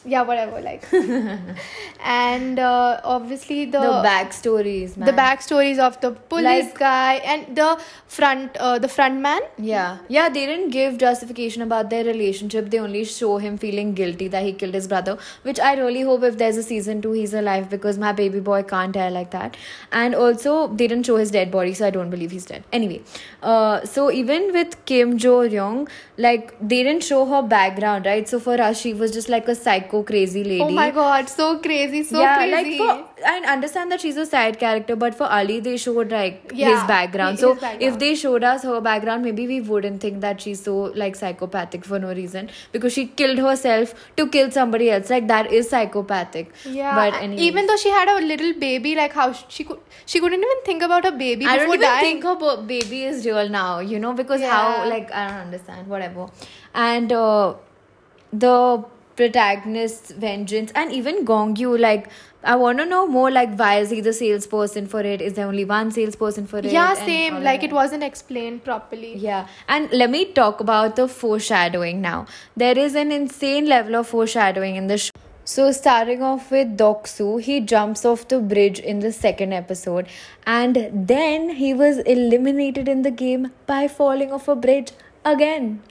yeah 0.04 0.22
whatever 0.24 0.60
like 0.62 0.84
and 2.04 2.60
uh, 2.60 3.00
obviously 3.04 3.66
the 3.66 3.80
the 3.80 3.88
backstories, 4.08 4.98
man. 4.98 5.06
the 5.06 5.14
backstories 5.14 5.80
of 5.80 6.00
the 6.02 6.12
police 6.12 6.46
Like- 6.66 6.78
guy 6.80 7.14
and 7.34 7.56
the 7.56 7.80
front 8.08 8.58
uh, 8.58 8.80
the 8.80 8.88
front 8.88 9.20
man 9.22 9.42
Yeah, 9.58 10.00
yeah. 10.08 10.30
They 10.30 10.46
didn't 10.46 10.70
give 10.70 10.98
justification 10.98 11.62
about 11.62 11.90
their 11.90 12.04
relationship. 12.04 12.70
They 12.70 12.80
only 12.80 13.04
show 13.06 13.38
him 13.38 13.58
feeling 13.58 13.94
guilty 13.94 14.28
that 14.30 14.44
he 14.44 14.54
killed 14.54 14.74
his 14.74 14.88
brother. 14.88 15.18
Which 15.44 15.60
I 15.60 15.74
really 15.76 16.02
hope 16.02 16.24
if 16.24 16.38
there's 16.38 16.58
a 16.58 16.64
season 16.64 17.02
two, 17.02 17.12
he's 17.12 17.34
alive 17.34 17.70
because 17.70 17.98
my 17.98 18.12
baby 18.12 18.40
boy 18.40 18.64
can't 18.64 18.94
die 18.94 19.10
like 19.10 19.32
that. 19.32 19.58
And 19.92 20.16
also, 20.16 20.68
they 20.68 20.88
didn't 20.88 21.06
show 21.06 21.18
his 21.18 21.32
dead 21.32 21.52
body, 21.52 21.74
so 21.74 21.88
I 21.88 21.90
don't 21.92 22.10
believe 22.10 22.32
he's 22.32 22.46
dead. 22.46 22.64
Anyway, 22.72 23.02
uh, 23.44 23.86
so 23.86 24.10
even 24.12 24.52
with 24.54 24.78
Kim 24.86 25.18
Jo 25.18 25.42
Young, 25.42 25.88
like 26.18 26.56
they 26.60 26.82
didn't 26.84 27.04
show 27.04 27.26
her 27.26 27.42
background, 27.42 28.06
right? 28.06 28.28
So 28.28 28.40
for 28.40 28.60
us, 28.70 28.80
she 28.80 28.94
was 28.94 29.12
just 29.12 29.30
like 29.30 29.48
a 29.48 29.56
psycho 29.56 29.91
crazy 30.10 30.44
lady. 30.44 30.62
Oh 30.66 30.70
my 30.70 30.90
god, 30.98 31.30
so 31.30 31.46
crazy, 31.60 32.02
so 32.04 32.20
yeah, 32.20 32.36
crazy. 32.38 32.78
like 32.78 32.78
for 32.82 33.26
I 33.32 33.34
understand 33.54 33.92
that 33.92 34.02
she's 34.04 34.18
a 34.18 34.26
side 34.26 34.58
character, 34.60 34.96
but 34.96 35.16
for 35.22 35.26
Ali 35.38 35.60
they 35.68 35.76
showed 35.86 36.12
like 36.16 36.52
Yeah, 36.62 36.70
his 36.72 36.84
background. 36.92 37.34
his 37.34 37.42
so 37.46 37.50
background. 37.56 37.84
if 37.90 38.00
they 38.04 38.12
showed 38.22 38.44
us 38.52 38.64
her 38.70 38.80
background, 38.88 39.24
maybe 39.30 39.46
we 39.52 39.60
wouldn't 39.72 40.02
think 40.06 40.22
that 40.22 40.42
she's 40.46 40.64
so 40.70 40.76
like 41.04 41.16
psychopathic 41.24 41.86
for 41.92 42.00
no 42.06 42.14
reason 42.22 42.50
because 42.78 42.94
she 43.00 43.06
killed 43.24 43.44
herself 43.48 43.94
to 44.22 44.28
kill 44.38 44.50
somebody 44.60 44.90
else. 44.98 45.10
Like 45.16 45.28
that 45.34 45.52
is 45.62 45.70
psychopathic. 45.76 46.54
yeah, 46.66 46.96
but 47.02 47.20
anyways. 47.22 47.42
even 47.50 47.68
though 47.68 47.78
she 47.86 47.90
had 47.98 48.08
a 48.16 48.20
little 48.32 48.54
baby, 48.66 48.96
like 48.96 49.14
how 49.22 49.28
she 49.34 49.64
could, 49.66 49.80
she 50.06 50.20
couldn't 50.20 50.40
even 50.50 50.64
think 50.72 50.82
about 50.90 51.04
her 51.12 51.12
baby 51.26 51.46
I 51.46 51.58
before 51.58 51.66
don't 51.66 51.76
even 51.76 51.90
dying. 51.90 52.22
think 52.22 52.24
her 52.46 52.62
baby 52.74 53.04
is 53.04 53.26
real 53.26 53.50
now, 53.50 53.80
you 53.80 54.00
know, 54.00 54.14
because 54.14 54.42
Yeah. 54.42 54.56
how 54.56 54.90
like 54.90 55.12
I 55.12 55.28
don't 55.28 55.38
understand, 55.48 55.88
whatever. 55.88 56.28
And 56.74 57.12
uh, 57.12 57.54
the 58.34 58.84
protagonist's 59.16 60.12
vengeance 60.12 60.72
and 60.74 60.92
even 60.92 61.26
Gong 61.26 61.56
Yoo, 61.56 61.78
like 61.78 62.10
I 62.44 62.56
want 62.56 62.80
to 62.80 62.86
know 62.86 63.06
more. 63.08 63.30
Like, 63.30 63.56
why 63.56 63.80
is 63.80 63.92
he 63.92 64.02
the 64.02 64.14
salesperson 64.14 64.88
for 64.88 65.02
it? 65.02 65.22
Is 65.22 65.34
there 65.34 65.46
only 65.46 65.66
one 65.66 65.92
salesperson 65.92 66.48
for 66.48 66.58
it? 66.60 66.66
yeah, 66.66 66.94
same. 66.94 67.44
Like 67.44 67.64
it 67.64 67.72
wasn't 67.72 68.04
explained 68.04 68.64
properly. 68.64 69.16
Yeah, 69.16 69.48
and 69.68 69.92
let 69.92 70.10
me 70.10 70.26
talk 70.26 70.60
about 70.60 70.96
the 70.96 71.08
foreshadowing 71.08 72.02
now. 72.02 72.26
There 72.56 72.78
is 72.78 72.96
an 72.96 73.12
insane 73.12 73.68
level 73.68 73.96
of 73.96 74.08
foreshadowing 74.08 74.76
in 74.76 74.88
the 74.88 74.98
show. 74.98 75.12
So, 75.44 75.72
starting 75.72 76.22
off 76.22 76.52
with 76.52 76.78
Doksu, 76.78 77.42
he 77.42 77.60
jumps 77.60 78.06
off 78.06 78.28
the 78.28 78.40
bridge 78.40 78.80
in 78.80 79.00
the 79.00 79.12
second 79.12 79.54
episode, 79.54 80.08
and 80.46 80.90
then 80.94 81.50
he 81.62 81.74
was 81.74 81.98
eliminated 82.00 82.88
in 82.88 83.02
the 83.02 83.12
game 83.12 83.52
by 83.66 83.88
falling 83.88 84.32
off 84.32 84.48
a 84.48 84.56
bridge 84.56 84.92
again. 85.26 85.82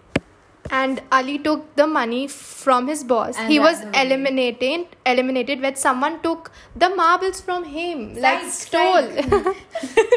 And 0.71 1.03
Ali 1.11 1.39
took 1.39 1.75
the 1.75 1.87
money 1.87 2.29
from 2.29 2.87
his 2.87 3.03
boss. 3.03 3.37
And 3.37 3.51
he 3.51 3.59
was 3.59 3.81
eliminated. 3.95 4.87
Eliminated 5.05 5.61
when 5.61 5.75
someone 5.77 6.21
took 6.23 6.53
the 6.77 6.91
marbles 6.91 7.41
from 7.41 7.65
him, 7.65 8.15
like 8.15 8.45
stole. 8.51 9.09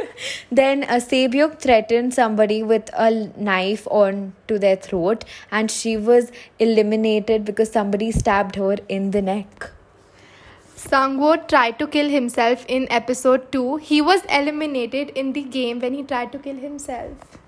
Then 0.51 0.83
uh, 0.83 0.95
a 0.95 0.97
Sabyuk 0.97 1.59
threatened 1.59 2.13
somebody 2.13 2.61
with 2.61 2.89
a 2.93 3.31
knife 3.37 3.87
on 3.89 4.33
to 4.47 4.59
their 4.59 4.75
throat, 4.75 5.25
and 5.51 5.71
she 5.71 5.97
was 5.97 6.31
eliminated 6.59 7.45
because 7.45 7.71
somebody 7.71 8.11
stabbed 8.11 8.55
her 8.55 8.75
in 8.87 9.11
the 9.11 9.21
neck. 9.21 9.71
Sangwoo 10.75 11.47
tried 11.47 11.79
to 11.79 11.87
kill 11.87 12.09
himself 12.09 12.65
in 12.67 12.87
episode 12.91 13.51
2. 13.51 13.77
He 13.77 14.01
was 14.01 14.25
eliminated 14.25 15.09
in 15.11 15.33
the 15.33 15.43
game 15.43 15.79
when 15.79 15.93
he 15.93 16.03
tried 16.03 16.31
to 16.33 16.39
kill 16.39 16.57
himself. 16.57 17.39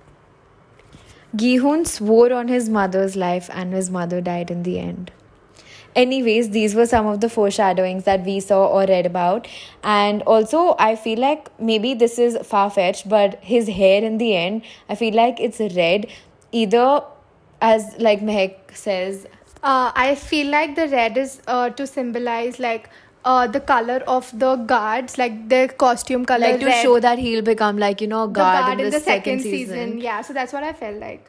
Gihoon 1.35 1.85
swore 1.85 2.31
on 2.33 2.47
his 2.47 2.69
mother's 2.69 3.15
life, 3.15 3.49
and 3.53 3.73
his 3.73 3.89
mother 3.89 4.21
died 4.21 4.51
in 4.51 4.63
the 4.63 4.79
end. 4.79 5.11
Anyways, 5.95 6.49
these 6.49 6.75
were 6.75 6.85
some 6.85 7.05
of 7.07 7.21
the 7.21 7.29
foreshadowings 7.29 8.03
that 8.03 8.25
we 8.25 8.39
saw 8.39 8.67
or 8.67 8.85
read 8.85 9.05
about. 9.05 9.47
And 9.83 10.21
also, 10.23 10.75
I 10.77 10.95
feel 10.95 11.19
like 11.19 11.49
maybe 11.59 11.93
this 11.93 12.19
is 12.19 12.37
far 12.45 12.69
fetched, 12.69 13.07
but 13.07 13.39
his 13.41 13.69
hair 13.69 14.03
in 14.03 14.17
the 14.17 14.35
end, 14.35 14.63
I 14.89 14.95
feel 14.95 15.13
like 15.13 15.39
it's 15.39 15.59
red. 15.75 16.07
Either, 16.51 17.01
as 17.61 17.95
like 17.97 18.21
Mehek 18.21 18.75
says, 18.75 19.25
Uh, 19.67 19.91
I 19.95 20.13
feel 20.13 20.49
like 20.53 20.75
the 20.75 20.83
red 20.89 21.15
is 21.19 21.41
uh, 21.51 21.69
to 21.77 21.85
symbolize 21.87 22.59
like 22.59 22.89
uh, 23.25 23.47
the 23.47 23.59
color 23.59 24.01
of 24.07 24.31
the 24.39 24.55
guards, 24.55 25.17
like 25.17 25.49
their 25.49 25.67
costume 25.67 26.25
color. 26.25 26.47
like 26.47 26.59
to 26.59 26.67
red. 26.67 26.81
show 26.81 26.99
that 26.99 27.19
he'll 27.19 27.41
become 27.41 27.77
like, 27.77 27.99
you 27.99 28.07
know, 28.07 28.23
a 28.23 28.27
the 28.27 28.33
guard, 28.33 28.79
in 28.79 28.91
the, 28.91 28.99
second, 28.99 29.41
season. 29.41 29.97
Yeah, 29.99 30.21
so 30.21 30.33
that's 30.33 30.53
what 30.53 30.63
I 30.63 30.73
felt 30.73 30.99
like. 30.99 31.25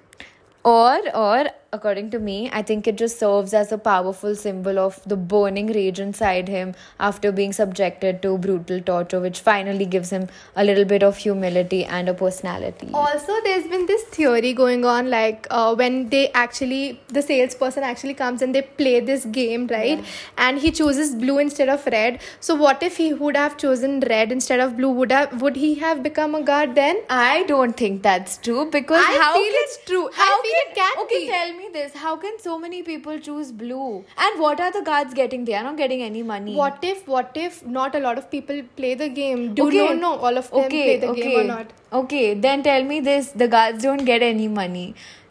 Or, 0.63 1.01
or 1.15 1.47
according 1.77 2.11
to 2.11 2.19
me, 2.19 2.37
I 2.53 2.63
think 2.63 2.87
it 2.87 2.97
just 3.03 3.19
serves 3.19 3.55
as 3.55 3.73
a 3.73 3.79
powerful 3.79 4.35
symbol 4.35 4.79
of 4.79 5.01
the 5.07 5.17
burning 5.17 5.69
rage 5.79 6.01
inside 6.01 6.49
him 6.49 6.75
after 6.99 7.33
being 7.33 7.53
subjected 7.53 8.21
to 8.23 8.37
brutal 8.39 8.81
torture, 8.81 9.21
which 9.21 9.41
finally 9.41 9.87
gives 9.87 10.11
him 10.11 10.29
a 10.55 10.65
little 10.65 10.85
bit 10.85 11.03
of 11.03 11.17
humility 11.19 11.85
and 11.85 12.09
a 12.09 12.15
personality. 12.15 12.91
Also, 12.95 13.33
there's 13.45 13.67
been 13.75 13.87
this 13.87 14.03
theory 14.19 14.53
going 14.53 14.85
on 14.85 15.11
like 15.11 15.47
uh, 15.51 15.75
when 15.75 16.09
they 16.09 16.31
actually, 16.33 17.01
the 17.09 17.23
salesperson 17.23 17.83
actually 17.83 18.15
comes 18.15 18.43
and 18.43 18.55
they 18.55 18.63
play 18.63 19.01
this 19.01 19.25
game, 19.27 19.67
right? 19.69 20.05
And 20.39 20.59
he 20.59 20.71
chooses 20.71 21.15
blue 21.15 21.39
instead 21.39 21.69
of 21.69 21.87
red. 21.87 22.21
So, 22.41 22.55
what 22.55 22.83
if 22.83 22.97
he 22.97 23.13
would 23.13 23.37
have 23.37 23.57
chosen 23.57 24.01
red 24.01 24.33
instead 24.33 24.61
of 24.61 24.77
blue? 24.77 24.91
Would 24.91 25.13
have, 25.13 25.43
would 25.43 25.57
he 25.57 25.75
have 25.77 26.03
become 26.03 26.35
a 26.35 26.43
guard 26.43 26.75
then? 26.75 27.03
I 27.11 27.43
don't 27.45 27.77
think 27.77 28.03
that's 28.03 28.39
true 28.39 28.71
because 28.71 29.05
I 29.05 29.19
how 29.23 29.35
feel 29.35 29.45
can, 29.45 29.63
it's 29.65 29.79
true. 29.85 30.09
I 30.09 30.13
How 30.17 30.43
feel 30.43 30.53
can, 30.53 30.73
it 30.73 30.75
can 30.77 31.05
okay, 31.05 31.21
be. 31.21 31.27
tell 31.29 31.53
me 31.59 31.66
me 31.67 31.73
this: 31.79 31.95
How 31.95 32.17
can 32.17 32.39
so 32.39 32.59
many 32.59 32.83
people 32.83 33.19
choose 33.19 33.51
blue? 33.63 34.05
And 34.27 34.41
what 34.41 34.61
are 34.61 34.71
the 34.77 34.83
guards 34.83 35.15
getting? 35.15 35.45
They 35.45 35.55
are 35.55 35.65
not 35.65 35.77
getting 35.77 36.03
any 36.03 36.23
money. 36.23 36.55
What 36.61 36.87
if 36.91 37.07
what 37.15 37.37
if 37.47 37.59
not 37.79 37.95
a 37.95 38.01
lot 38.07 38.19
of 38.23 38.31
people 38.31 38.63
play 38.81 38.95
the 39.03 39.09
game? 39.09 39.45
Do 39.61 39.67
Okay. 39.67 39.83
you 39.83 39.95
know 40.05 40.15
all 40.29 40.41
of 40.43 40.51
them 40.51 40.65
okay, 40.65 40.83
play 40.85 40.97
the 41.05 41.11
okay. 41.15 41.29
game 41.29 41.39
or 41.41 41.45
not? 41.51 41.75
Okay, 42.01 42.25
then 42.47 42.63
tell 42.71 42.89
me 42.95 43.01
this: 43.11 43.31
the 43.45 43.49
guards 43.57 43.83
don't 43.91 44.05
get 44.13 44.23
any 44.31 44.49
money. 44.49 44.87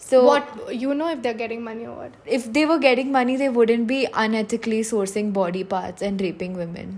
So 0.06 0.24
what 0.24 0.76
you 0.84 0.94
know 1.02 1.10
if 1.16 1.22
they're 1.22 1.40
getting 1.42 1.64
money 1.68 1.86
or 1.92 1.96
what? 2.04 2.22
if 2.40 2.52
they 2.60 2.66
were 2.72 2.80
getting 2.88 3.12
money, 3.12 3.38
they 3.44 3.50
wouldn't 3.50 3.88
be 3.96 4.06
unethically 4.28 4.82
sourcing 4.94 5.34
body 5.42 5.64
parts 5.76 6.02
and 6.12 6.22
raping 6.30 6.58
women. 6.64 6.96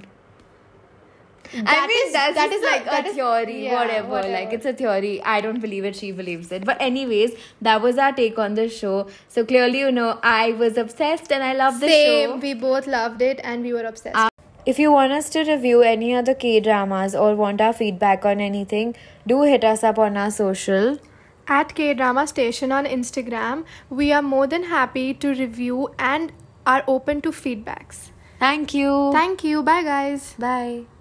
I 1.54 1.88
mean, 1.88 2.08
is- 2.08 2.14
that's 2.14 2.36
that 2.36 2.52
is 2.52 2.64
like 2.64 2.86
that 2.86 3.06
a 3.06 3.10
is- 3.10 3.16
theory, 3.16 3.66
yeah, 3.66 3.74
whatever. 3.80 4.08
whatever. 4.08 4.34
Like, 4.34 4.54
it's 4.54 4.66
a 4.66 4.74
theory. 4.74 5.22
I 5.24 5.42
don't 5.42 5.60
believe 5.60 5.86
it, 5.86 5.96
she 5.96 6.12
believes 6.12 6.52
it. 6.52 6.66
But, 6.66 6.82
anyways, 6.82 7.36
that 7.62 7.82
was 7.82 7.98
our 7.98 8.12
take 8.12 8.38
on 8.40 8.56
the 8.56 8.70
show. 8.70 9.08
So, 9.28 9.46
clearly, 9.46 9.80
you 9.80 9.92
know, 9.92 10.20
I 10.24 10.52
was 10.54 10.78
obsessed 10.78 11.32
and 11.32 11.44
I 11.44 11.54
loved 11.54 11.82
the 11.82 11.88
show. 11.88 11.94
Same. 12.32 12.40
We 12.40 12.54
both 12.54 12.88
loved 12.88 13.22
it 13.22 13.40
and 13.44 13.64
we 13.64 13.74
were 13.74 13.84
obsessed. 13.94 14.16
Uh, 14.16 14.30
If 14.70 14.80
you 14.80 14.92
want 14.92 15.14
us 15.14 15.30
to 15.34 15.42
review 15.50 15.82
any 15.82 16.14
other 16.22 16.34
K 16.40 16.60
dramas 16.64 17.14
or 17.16 17.36
want 17.42 17.62
our 17.62 17.72
feedback 17.74 18.26
on 18.32 18.42
anything, 18.42 18.96
do 19.26 19.38
hit 19.44 19.64
us 19.64 19.84
up 19.92 19.98
on 20.08 20.18
our 20.18 20.30
social. 20.40 20.98
At 21.48 21.74
K 21.76 21.94
Drama 21.94 22.26
Station 22.28 22.74
on 22.74 22.86
Instagram, 22.98 23.64
we 23.90 24.12
are 24.12 24.22
more 24.34 24.46
than 24.56 24.64
happy 24.74 25.06
to 25.14 25.30
review 25.30 25.88
and 25.98 26.34
are 26.66 26.84
open 26.96 27.22
to 27.22 27.32
feedbacks. 27.32 28.04
Thank 28.42 28.74
you. 28.74 28.92
Thank 29.14 29.46
you. 29.46 29.64
Bye, 29.64 29.82
guys. 29.84 30.30
Bye. 30.38 30.97